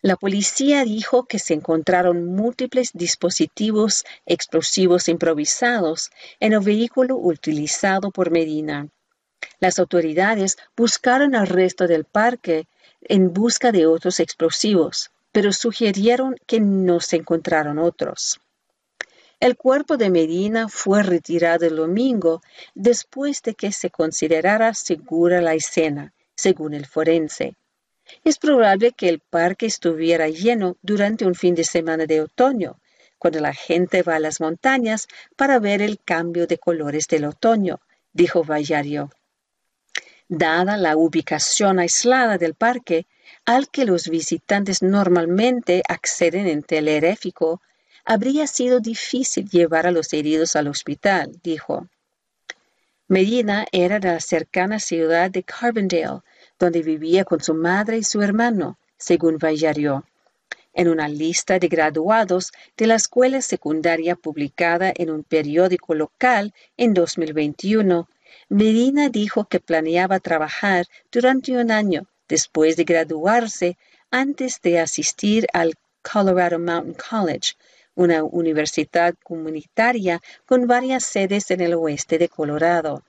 [0.00, 8.30] La policía dijo que se encontraron múltiples dispositivos explosivos improvisados en el vehículo utilizado por
[8.30, 8.88] Medina.
[9.58, 12.68] Las autoridades buscaron el resto del parque
[13.00, 18.40] en busca de otros explosivos, pero sugirieron que no se encontraron otros.
[19.40, 22.40] El cuerpo de Medina fue retirado el domingo
[22.76, 27.56] después de que se considerara segura la escena, según el forense.
[28.24, 32.80] Es probable que el parque estuviera lleno durante un fin de semana de otoño,
[33.18, 37.80] cuando la gente va a las montañas para ver el cambio de colores del otoño,
[38.12, 39.10] dijo Vallario.
[40.28, 43.06] Dada la ubicación aislada del parque,
[43.44, 47.62] al que los visitantes normalmente acceden en teleréfico,
[48.04, 51.88] habría sido difícil llevar a los heridos al hospital, dijo.
[53.06, 56.20] Medina era de la cercana ciudad de Carbondale,
[56.58, 60.04] donde vivía con su madre y su hermano, según Vallario.
[60.72, 66.94] En una lista de graduados de la escuela secundaria publicada en un periódico local en
[66.94, 68.08] 2021,
[68.48, 73.76] Medina dijo que planeaba trabajar durante un año después de graduarse
[74.10, 77.54] antes de asistir al Colorado Mountain College,
[77.94, 83.02] una universidad comunitaria con varias sedes en el oeste de Colorado.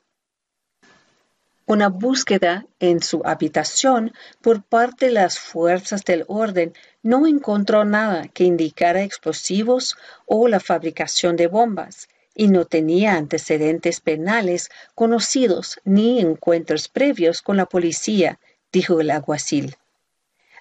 [1.69, 4.11] Una búsqueda en su habitación
[4.41, 9.95] por parte de las fuerzas del orden no encontró nada que indicara explosivos
[10.25, 17.55] o la fabricación de bombas, y no tenía antecedentes penales conocidos ni encuentros previos con
[17.55, 18.39] la policía,
[18.71, 19.75] dijo el alguacil.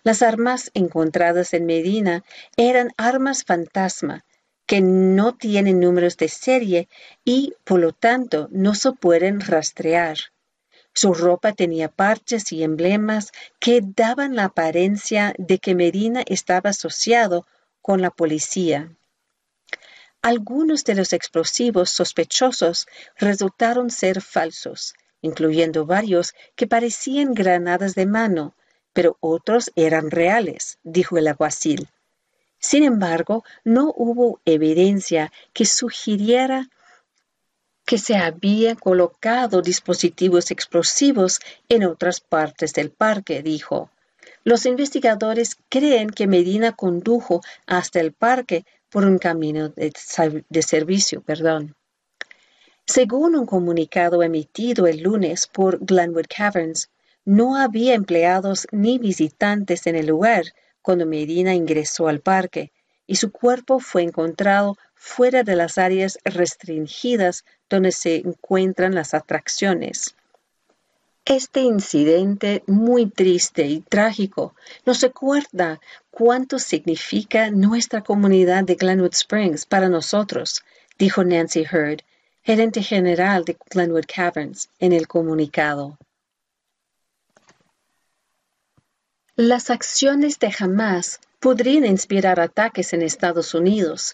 [0.03, 2.23] Las armas encontradas en Medina
[2.59, 4.27] eran armas fantasma
[4.67, 6.87] que no tienen números de serie
[7.25, 10.19] y, por lo tanto, no se pueden rastrear.
[11.01, 13.31] Su ropa tenía parches y emblemas
[13.61, 17.47] que daban la apariencia de que Medina estaba asociado
[17.81, 18.97] con la policía.
[20.23, 28.57] Algunos de los explosivos sospechosos resultaron ser falsos, incluyendo varios que parecían granadas de mano,
[28.93, 31.87] pero otros eran reales, dijo el alguacil.
[32.59, 36.69] Sin embargo, no hubo evidencia que sugiriera
[37.89, 43.89] que se había colocado dispositivos explosivos en otras partes del parque, dijo.
[44.45, 51.23] Los investigadores creen que Medina condujo hasta el parque por un camino de, servicio.
[51.23, 51.77] Perdón.
[52.85, 56.91] Según un comunicado emitido el lunes por Glenwood Caverns,
[57.25, 60.45] no había empleados ni visitantes en el lugar
[60.83, 62.71] cuando Medina ingresó al parque
[63.09, 70.15] y su cuerpo fue encontrado fuera de las áreas restringidas donde se encuentran las atracciones.
[71.25, 74.55] Este incidente muy triste y trágico
[74.87, 75.81] nos recuerda
[76.11, 80.63] cuánto significa nuestra comunidad de Glenwood Springs para nosotros,
[80.99, 82.03] dijo Nancy Heard,
[82.43, 85.99] gerente general de Glenwood Caverns, en el comunicado.
[89.35, 94.13] Las acciones de Hamas podrían inspirar ataques en Estados Unidos,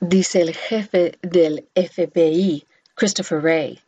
[0.00, 3.80] dice el jefe del FBI, Christopher Wray.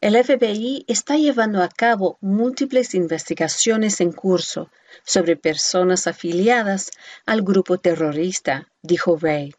[0.00, 4.70] El FBI está llevando a cabo múltiples investigaciones en curso
[5.04, 6.92] sobre personas afiliadas
[7.26, 9.56] al grupo terrorista, dijo Ray,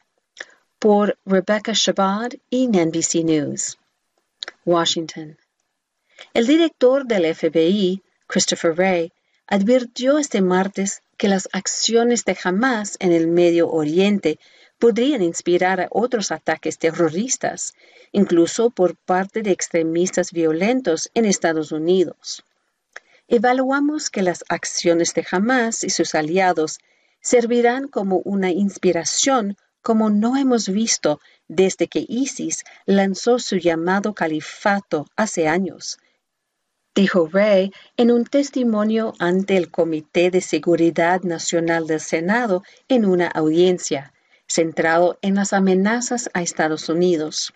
[0.79, 3.77] por Rebecca Shabbat y NBC News.
[4.65, 5.37] Washington.
[6.33, 9.11] El director del FBI, Christopher Wray,
[9.45, 14.39] advirtió este martes que las acciones de Hamas en el Medio Oriente
[14.79, 17.75] podrían inspirar a otros ataques terroristas,
[18.13, 22.45] incluso por parte de extremistas violentos en Estados Unidos.
[23.27, 26.79] Evaluamos que las acciones de Hamas y sus aliados
[27.19, 35.05] servirán como una inspiración como no hemos visto desde que ISIS lanzó su llamado califato
[35.17, 35.99] hace años,
[36.95, 43.27] dijo Ray en un testimonio ante el Comité de Seguridad Nacional del Senado en una
[43.27, 44.13] audiencia,
[44.47, 47.53] centrado en las amenazas a Estados Unidos.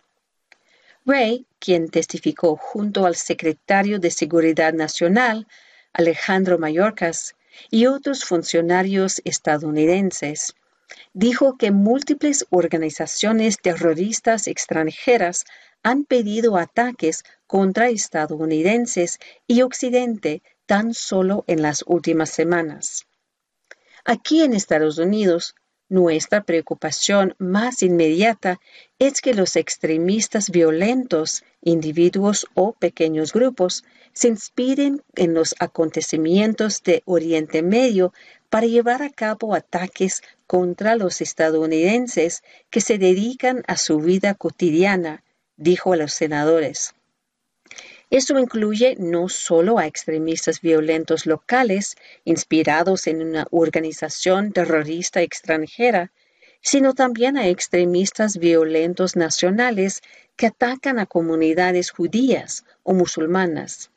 [1.06, 5.48] Ray, quien testificó junto al secretario de Seguridad Nacional,
[5.92, 7.36] Alejandro Mayorkas,
[7.70, 10.56] y otros funcionarios estadounidenses,
[11.14, 15.46] dijo que múltiples organizaciones terroristas extranjeras
[15.84, 23.06] han pedido ataques contra estadounidenses y Occidente tan solo en las últimas semanas.
[24.06, 25.56] Aquí en Estados Unidos,
[25.90, 28.60] nuestra preocupación más inmediata
[28.98, 37.04] es que los extremistas violentos, individuos o pequeños grupos, se inspiren en los acontecimientos de
[37.06, 38.14] Oriente Medio
[38.50, 45.23] para llevar a cabo ataques contra los estadounidenses que se dedican a su vida cotidiana,
[45.58, 46.94] dijo a los senadores.
[48.10, 51.96] Esto incluye no solo a extremistas violentos locales
[52.26, 56.12] inspirados en una organización terrorista extranjera,
[56.62, 60.02] sino también a extremistas violentos nacionales
[60.36, 63.90] que atacan a comunidades judías o musulmanas.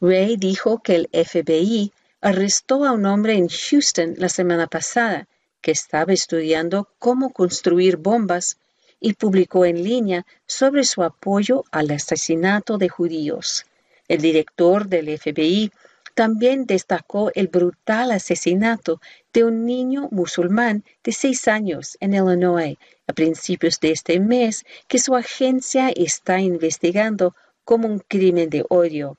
[0.00, 5.28] Ray dijo que el FBI arrestó a un hombre en Houston la semana pasada
[5.60, 8.58] que estaba estudiando cómo construir bombas
[9.00, 13.66] y publicó en línea sobre su apoyo al asesinato de judíos.
[14.08, 15.70] El director del FBI
[16.14, 19.00] también destacó el brutal asesinato
[19.32, 22.76] de un niño musulmán de seis años en Illinois
[23.06, 27.34] a principios de este mes que su agencia está investigando
[27.64, 29.16] como un crimen de odio.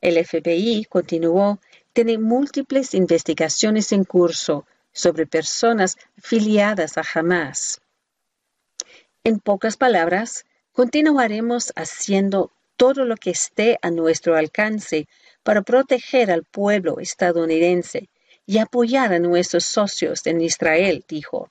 [0.00, 1.60] El FBI continuó,
[1.92, 7.81] tiene múltiples investigaciones en curso sobre personas afiliadas a Hamas.
[9.24, 15.06] En pocas palabras, continuaremos haciendo todo lo que esté a nuestro alcance
[15.44, 18.08] para proteger al pueblo estadounidense
[18.46, 21.50] y apoyar a nuestros socios en Israel, dijo.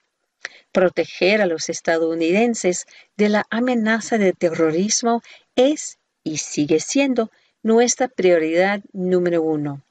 [0.73, 5.21] Proteger a los estadounidenses de la amenaza de terrorismo
[5.55, 7.31] es y sigue siendo
[7.63, 9.81] nuestra prioridad número uno.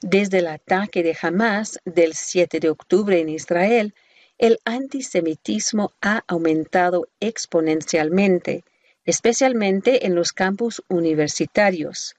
[0.00, 3.94] Desde el ataque de Hamas del 7 de octubre en Israel,
[4.38, 8.64] el antisemitismo ha aumentado exponencialmente,
[9.04, 12.14] especialmente en los campus universitarios.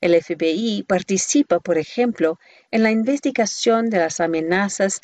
[0.00, 2.38] El FBI participa, por ejemplo,
[2.70, 5.00] en la investigación de las amenazas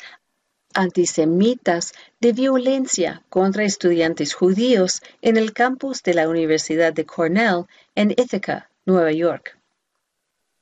[0.73, 8.11] antisemitas de violencia contra estudiantes judíos en el campus de la Universidad de Cornell en
[8.11, 9.57] Ithaca, Nueva York.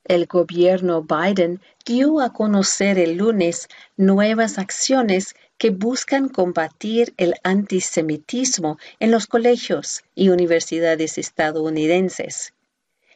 [0.04, 8.78] El gobierno Biden dio a conocer el lunes nuevas acciones que buscan combatir el antisemitismo
[8.98, 12.54] en los colegios y universidades estadounidenses.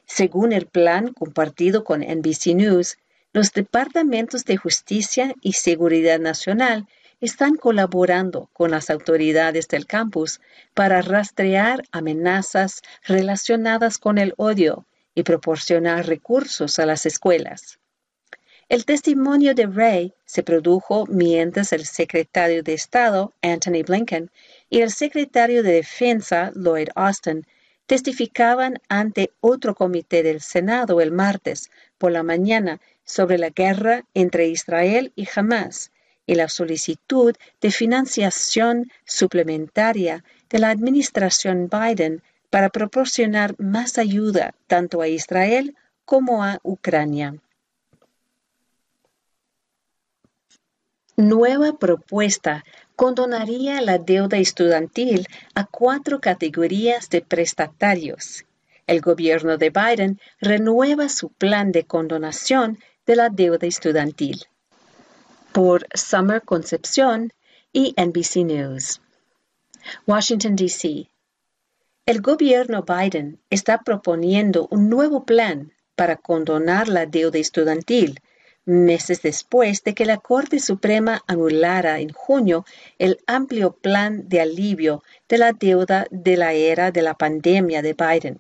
[0.05, 2.99] Según el plan compartido con NBC News,
[3.33, 6.87] los departamentos de justicia y seguridad nacional
[7.23, 10.43] están colaborando con las autoridades del campus
[10.75, 14.85] para rastrear amenazas relacionadas con el odio
[15.15, 17.79] y proporcionar recursos a las escuelas.
[18.75, 24.33] El testimonio de Ray se produjo mientras el secretario de Estado, Anthony Blinken,
[24.69, 27.47] y el secretario de Defensa, Lloyd Austin,
[27.87, 34.49] testificaban ante otro comité del Senado el martes por la mañana sobre la guerra entre
[34.49, 35.93] Israel y Hamas
[36.27, 45.01] y la solicitud de financiación suplementaria de la administración Biden para proporcionar más ayuda tanto
[45.01, 47.37] a Israel como a Ucrania.
[51.17, 52.65] Nueva propuesta
[52.97, 58.45] condonaría la deuda estudiantil a cuatro categorías de prestatarios.
[58.87, 64.45] El gobierno de Biden renueva su plan de condonación de la deuda estudiantil.
[65.53, 67.33] por Summer Concepción
[67.73, 69.01] y NBC News.
[70.05, 71.09] Washington, D.C.
[72.07, 78.19] El gobierno Biden está proponiendo un nuevo plan para condonar la deuda estudiantil,
[78.67, 82.65] meses después de que la Corte Suprema anulara en junio
[82.99, 87.95] el amplio plan de alivio de la deuda de la era de la pandemia de
[87.95, 88.39] Biden.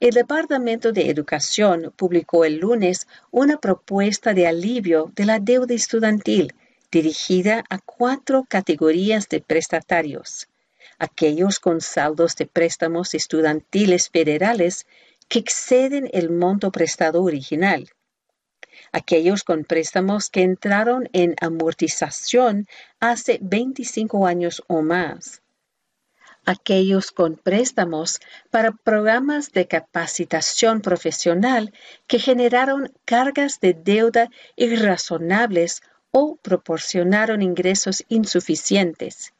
[0.00, 6.54] El Departamento de Educación publicó el lunes una propuesta de alivio de la deuda estudiantil
[6.90, 10.48] dirigida a cuatro categorías de prestatarios.
[10.98, 14.86] Aquellos con saldos de préstamos estudiantiles federales
[15.28, 17.90] que exceden el monto prestado original.
[18.92, 22.66] Aquellos con préstamos que entraron en amortización
[22.98, 25.42] hace 25 años o más
[26.46, 28.20] aquellos con préstamos
[28.50, 31.72] para programas de capacitación profesional
[32.06, 39.32] que generaron cargas de deuda irrazonables o proporcionaron ingresos insuficientes,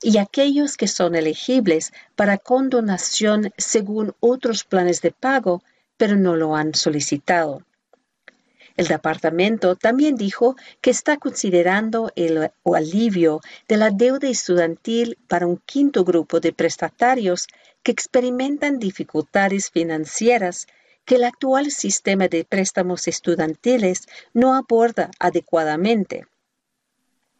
[0.00, 5.62] y aquellos que son elegibles para condonación según otros planes de pago,
[5.96, 7.62] pero no lo han solicitado.
[8.78, 15.56] El departamento también dijo que está considerando el alivio de la deuda estudiantil para un
[15.56, 17.48] quinto grupo de prestatarios
[17.82, 20.68] que experimentan dificultades financieras
[21.04, 26.26] que el actual sistema de préstamos estudiantiles no aborda adecuadamente.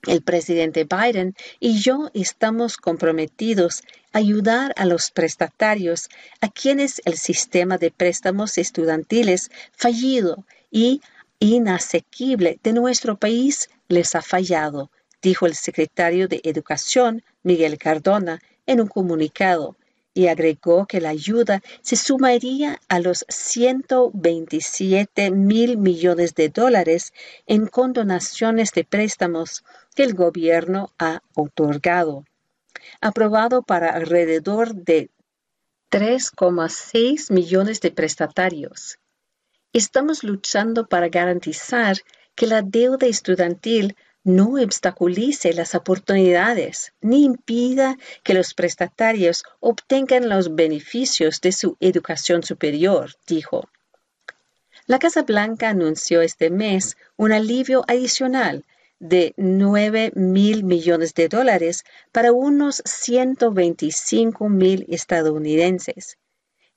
[0.08, 6.08] El presidente Biden y yo estamos comprometidos a ayudar a los prestatarios
[6.40, 11.00] a quienes el sistema de préstamos estudiantiles fallido y
[11.40, 14.90] inasequible de nuestro país les ha fallado,
[15.22, 19.76] dijo el secretario de Educación, Miguel Cardona, en un comunicado,
[20.14, 27.12] y agregó que la ayuda se sumaría a los 127 mil millones de dólares
[27.46, 29.64] en condonaciones de préstamos
[29.94, 32.24] que el gobierno ha otorgado,
[33.00, 35.10] aprobado para alrededor de
[35.90, 38.98] 3,6 millones de prestatarios.
[39.74, 41.98] Estamos luchando para garantizar
[42.34, 50.54] que la deuda estudiantil no obstaculice las oportunidades ni impida que los prestatarios obtengan los
[50.54, 53.68] beneficios de su educación superior, dijo.
[54.86, 58.64] La Casa Blanca anunció este mes un alivio adicional
[58.98, 66.16] de 9 mil millones de dólares para unos 125 mil estadounidenses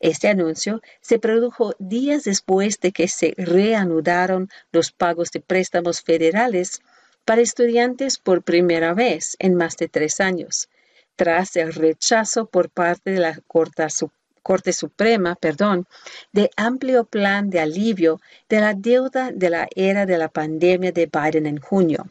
[0.02, 6.82] este anuncio se produjo días después de que se reanudaron los pagos de préstamos federales
[7.24, 10.70] para estudiantes por primera vez en más de tres años,
[11.16, 15.86] tras el rechazo por parte de la Corte, Suprema perdón,
[16.32, 21.06] de amplio plan de alivio de la deuda de la era de la pandemia de
[21.06, 22.08] Biden en junio.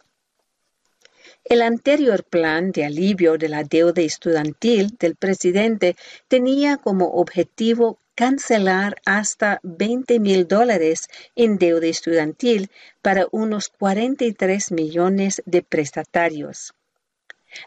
[1.44, 5.96] El anterior plan de alivio de la deuda estudiantil del presidente
[6.28, 12.70] tenía como objetivo cancelar hasta 20 mil dólares en deuda estudiantil
[13.00, 16.74] para unos 43 millones de prestatarios.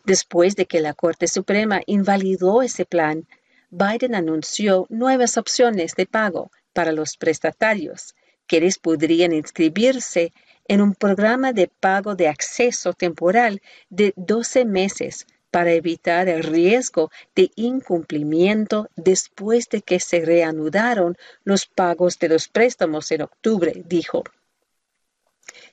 [0.06, 3.28] Después de que la Corte Suprema invalidó ese plan,
[3.72, 8.14] Biden anunció nuevas opciones de pago para los prestatarios,
[8.46, 10.32] quienes podrían inscribirse
[10.68, 17.12] en un programa de pago de acceso temporal de 12 meses para evitar el riesgo
[17.36, 24.24] de incumplimiento después de que se reanudaron los pagos de los préstamos en octubre, dijo.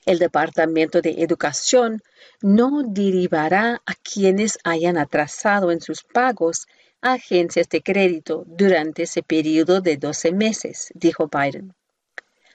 [0.05, 2.03] El Departamento de Educación
[2.41, 6.67] no derivará a quienes hayan atrasado en sus pagos
[7.01, 11.73] a agencias de crédito durante ese periodo de 12 meses, dijo Biden.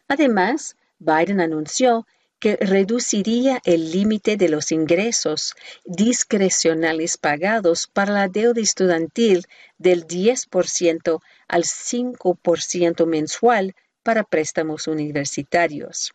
[0.06, 2.06] Además, Biden anunció
[2.38, 9.46] que reduciría el límite de los ingresos discrecionales pagados para la deuda estudiantil
[9.78, 16.12] del 10% al 5% mensual para préstamos universitarios.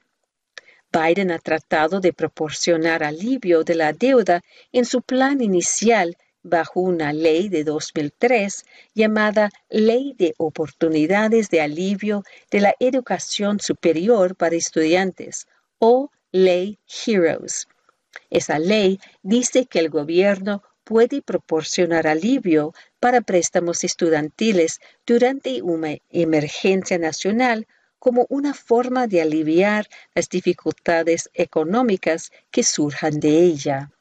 [0.93, 7.13] Biden ha tratado de proporcionar alivio de la deuda en su plan inicial bajo una
[7.13, 15.47] ley de 2003 llamada Ley de Oportunidades de Alivio de la Educación Superior para Estudiantes
[15.81, 17.67] o Ley Heroes.
[18.29, 26.99] Esa ley dice que el gobierno puede proporcionar alivio para préstamos estudiantiles durante una emergencia
[26.99, 27.67] nacional
[27.97, 33.91] como una forma de aliviar las dificultades económicas que surjan de ella.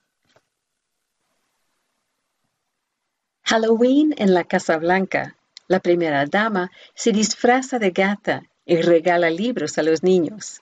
[3.43, 5.37] Halloween en la Casa Blanca.
[5.66, 10.61] La primera dama se disfraza de gata y regala libros a los niños.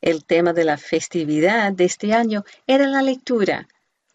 [0.00, 3.68] El tema de la festividad de este año era la lectura,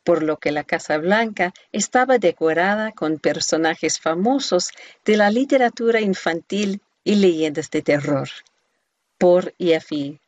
[0.04, 4.72] por lo que la Casa Blanca estaba decorada con personajes famosos
[5.04, 8.30] de la literatura infantil y leyendas de terror.
[9.18, 10.20] Por EFE.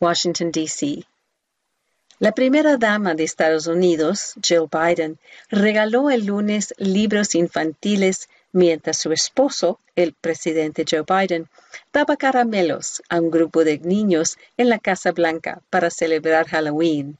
[0.00, 1.04] Washington, D.C.
[2.18, 5.18] La primera dama de Estados Unidos, Jill Biden,
[5.48, 11.48] regaló el lunes libros infantiles mientras su esposo, el presidente Joe Biden,
[11.92, 17.18] daba caramelos a un grupo de niños en la Casa Blanca para celebrar Halloween.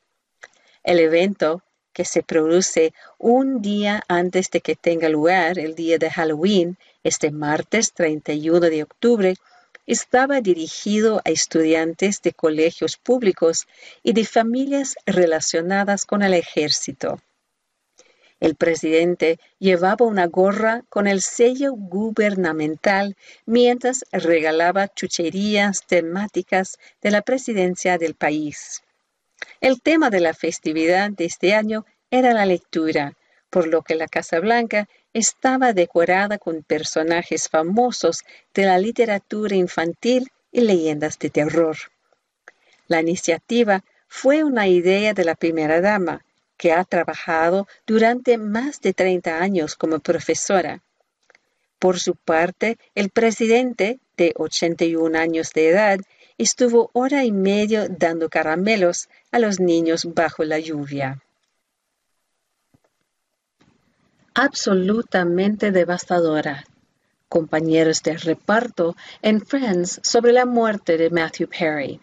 [0.85, 1.63] El evento,
[1.93, 7.31] que se produce un día antes de que tenga lugar el día de Halloween, este
[7.31, 9.35] martes 31 de octubre,
[9.87, 13.67] estaba dirigido a estudiantes de colegios públicos
[14.03, 17.21] y de familias relacionadas con el ejército.
[18.43, 23.17] El presidente llevaba una gorra con el sello gubernamental
[23.47, 28.83] mientras regalaba chucherías temáticas de la presidencia del país.
[29.61, 33.13] El tema de la festividad de este año era la lectura,
[33.49, 38.25] por lo que la Casa Blanca estaba decorada con personajes famosos
[38.55, 41.77] de la literatura infantil y leyendas de terror.
[42.89, 46.25] La iniciativa fue una idea de la primera dama,
[46.63, 50.81] que ha trabajado durante más de 30 años como profesora.
[51.81, 55.99] Por su parte, el presidente, de 81 años de edad,
[56.39, 61.21] estuvo hora y media dando caramelos a los niños bajo la lluvia.
[64.33, 66.65] Absolutamente devastadora.
[67.29, 72.01] Compañeros de reparto en Friends sobre la muerte de Matthew Perry.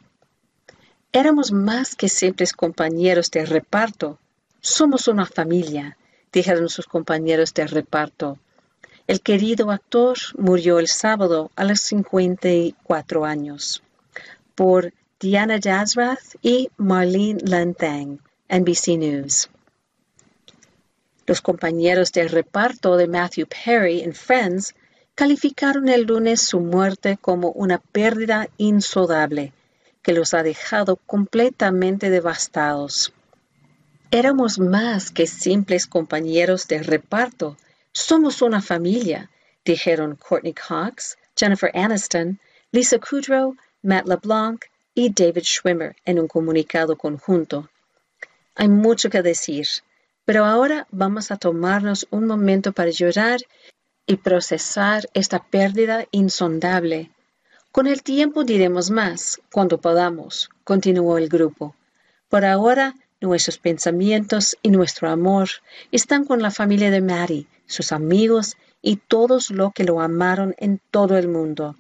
[1.14, 4.20] Éramos más que simples compañeros de reparto,
[4.62, 5.97] somos una familia,
[6.32, 8.38] dijeron sus compañeros de reparto.
[9.07, 13.82] El querido actor murió el sábado a los 54 años.
[14.55, 19.49] Por Diana Jazrath y Marlene Lantang, NBC News.
[21.26, 24.76] Los compañeros de reparto de Matthew Perry en Friends
[25.16, 29.53] calificaron el lunes su muerte como una pérdida insodable
[30.01, 33.14] que los ha dejado completamente devastados.
[34.12, 37.57] Éramos más que simples compañeros de reparto.
[37.91, 39.30] Somos una familia,
[39.64, 42.39] dijeron Courtney Cox, Jennifer Aniston,
[42.72, 47.70] Lisa Kudrow, Matt LeBlanc y David Schwimmer en un comunicado conjunto.
[48.55, 49.68] Hay mucho que decir,
[50.26, 53.41] pero ahora vamos a tomarnos un momento para llorar
[54.07, 57.12] y procesar esta pérdida insondable.
[57.72, 61.76] Con el tiempo diremos más, cuando podamos, continuó el grupo.
[62.28, 65.49] Por ahora Nuestros pensamientos y nuestro amor
[65.91, 70.80] están con la familia de Mary, sus amigos y todos los que lo amaron en
[70.89, 71.76] todo el mundo.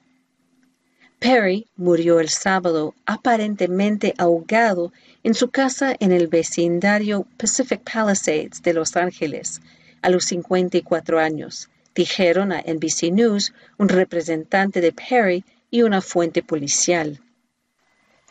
[1.19, 4.91] Perry murió el sábado aparentemente ahogado
[5.23, 9.61] en su casa en el vecindario Pacific Palisades de Los Ángeles
[10.01, 16.43] a los 54 años, dijeron a NBC News un representante de Perry y una fuente
[16.43, 17.21] policial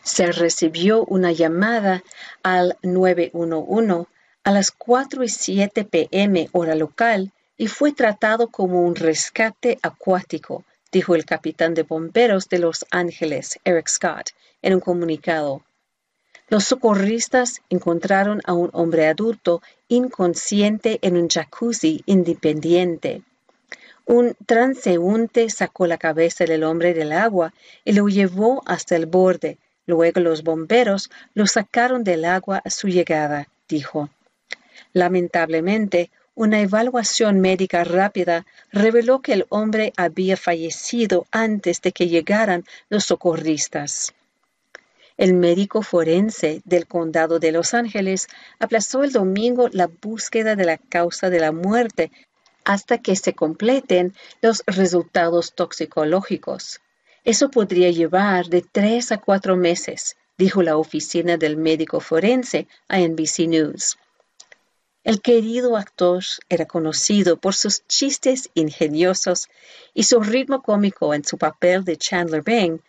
[0.03, 2.03] se recibió una llamada
[2.43, 4.07] al 911
[4.43, 10.63] a las 4 y 7 pm hora local y fue tratado como un rescate acuático,
[10.91, 14.31] dijo el capitán de bomberos de Los Ángeles, Eric Scott,
[14.61, 15.63] en un comunicado.
[16.47, 23.21] Los socorristas encontraron a un hombre adulto inconsciente en un jacuzzi independiente.
[24.05, 27.53] Un transeúnte sacó la cabeza del hombre del agua
[27.85, 29.59] y lo llevó hasta el borde,
[29.89, 34.11] Luego los bomberos lo sacaron del agua a su llegada, dijo.
[34.93, 42.65] Lamentablemente, una evaluación médica rápida reveló que el hombre había fallecido antes de que llegaran
[42.89, 44.13] los socorristas.
[45.17, 48.27] El médico forense del condado de Los Ángeles
[48.59, 52.11] aplazó el domingo la búsqueda de la causa de la muerte
[52.63, 54.13] hasta que se completen
[54.43, 56.79] los resultados toxicológicos.
[57.29, 62.97] Eso podría llevar de tres a cuatro meses, dijo la oficina del médico forense a
[62.97, 63.99] NBC News.
[65.03, 69.47] El querido actor era conocido por sus chistes ingeniosos
[69.93, 72.79] y su ritmo cómico en su papel de Chandler Bing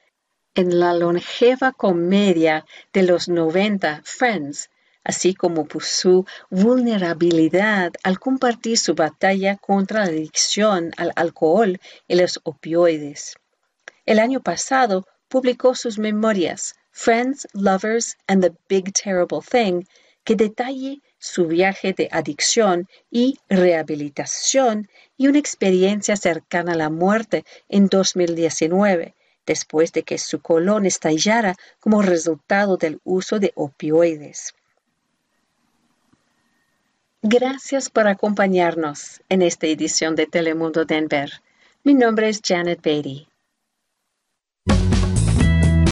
[0.54, 2.64] en la longeva comedia
[2.94, 4.70] de los 90 Friends,
[5.04, 11.78] así como por su vulnerabilidad al compartir su batalla contra la adicción al alcohol
[12.08, 13.36] y los opioides.
[14.10, 19.84] El año pasado publicó sus memorias Friends, Lovers and the Big Terrible Thing,
[20.24, 27.44] que detalle su viaje de adicción y rehabilitación y una experiencia cercana a la muerte
[27.68, 29.14] en 2019,
[29.46, 34.56] después de que su colon estallara como resultado del uso de opioides.
[37.22, 41.30] Gracias por acompañarnos en esta edición de Telemundo Denver.
[41.84, 43.29] Mi nombre es Janet Beatty.
[44.68, 44.99] Thank you.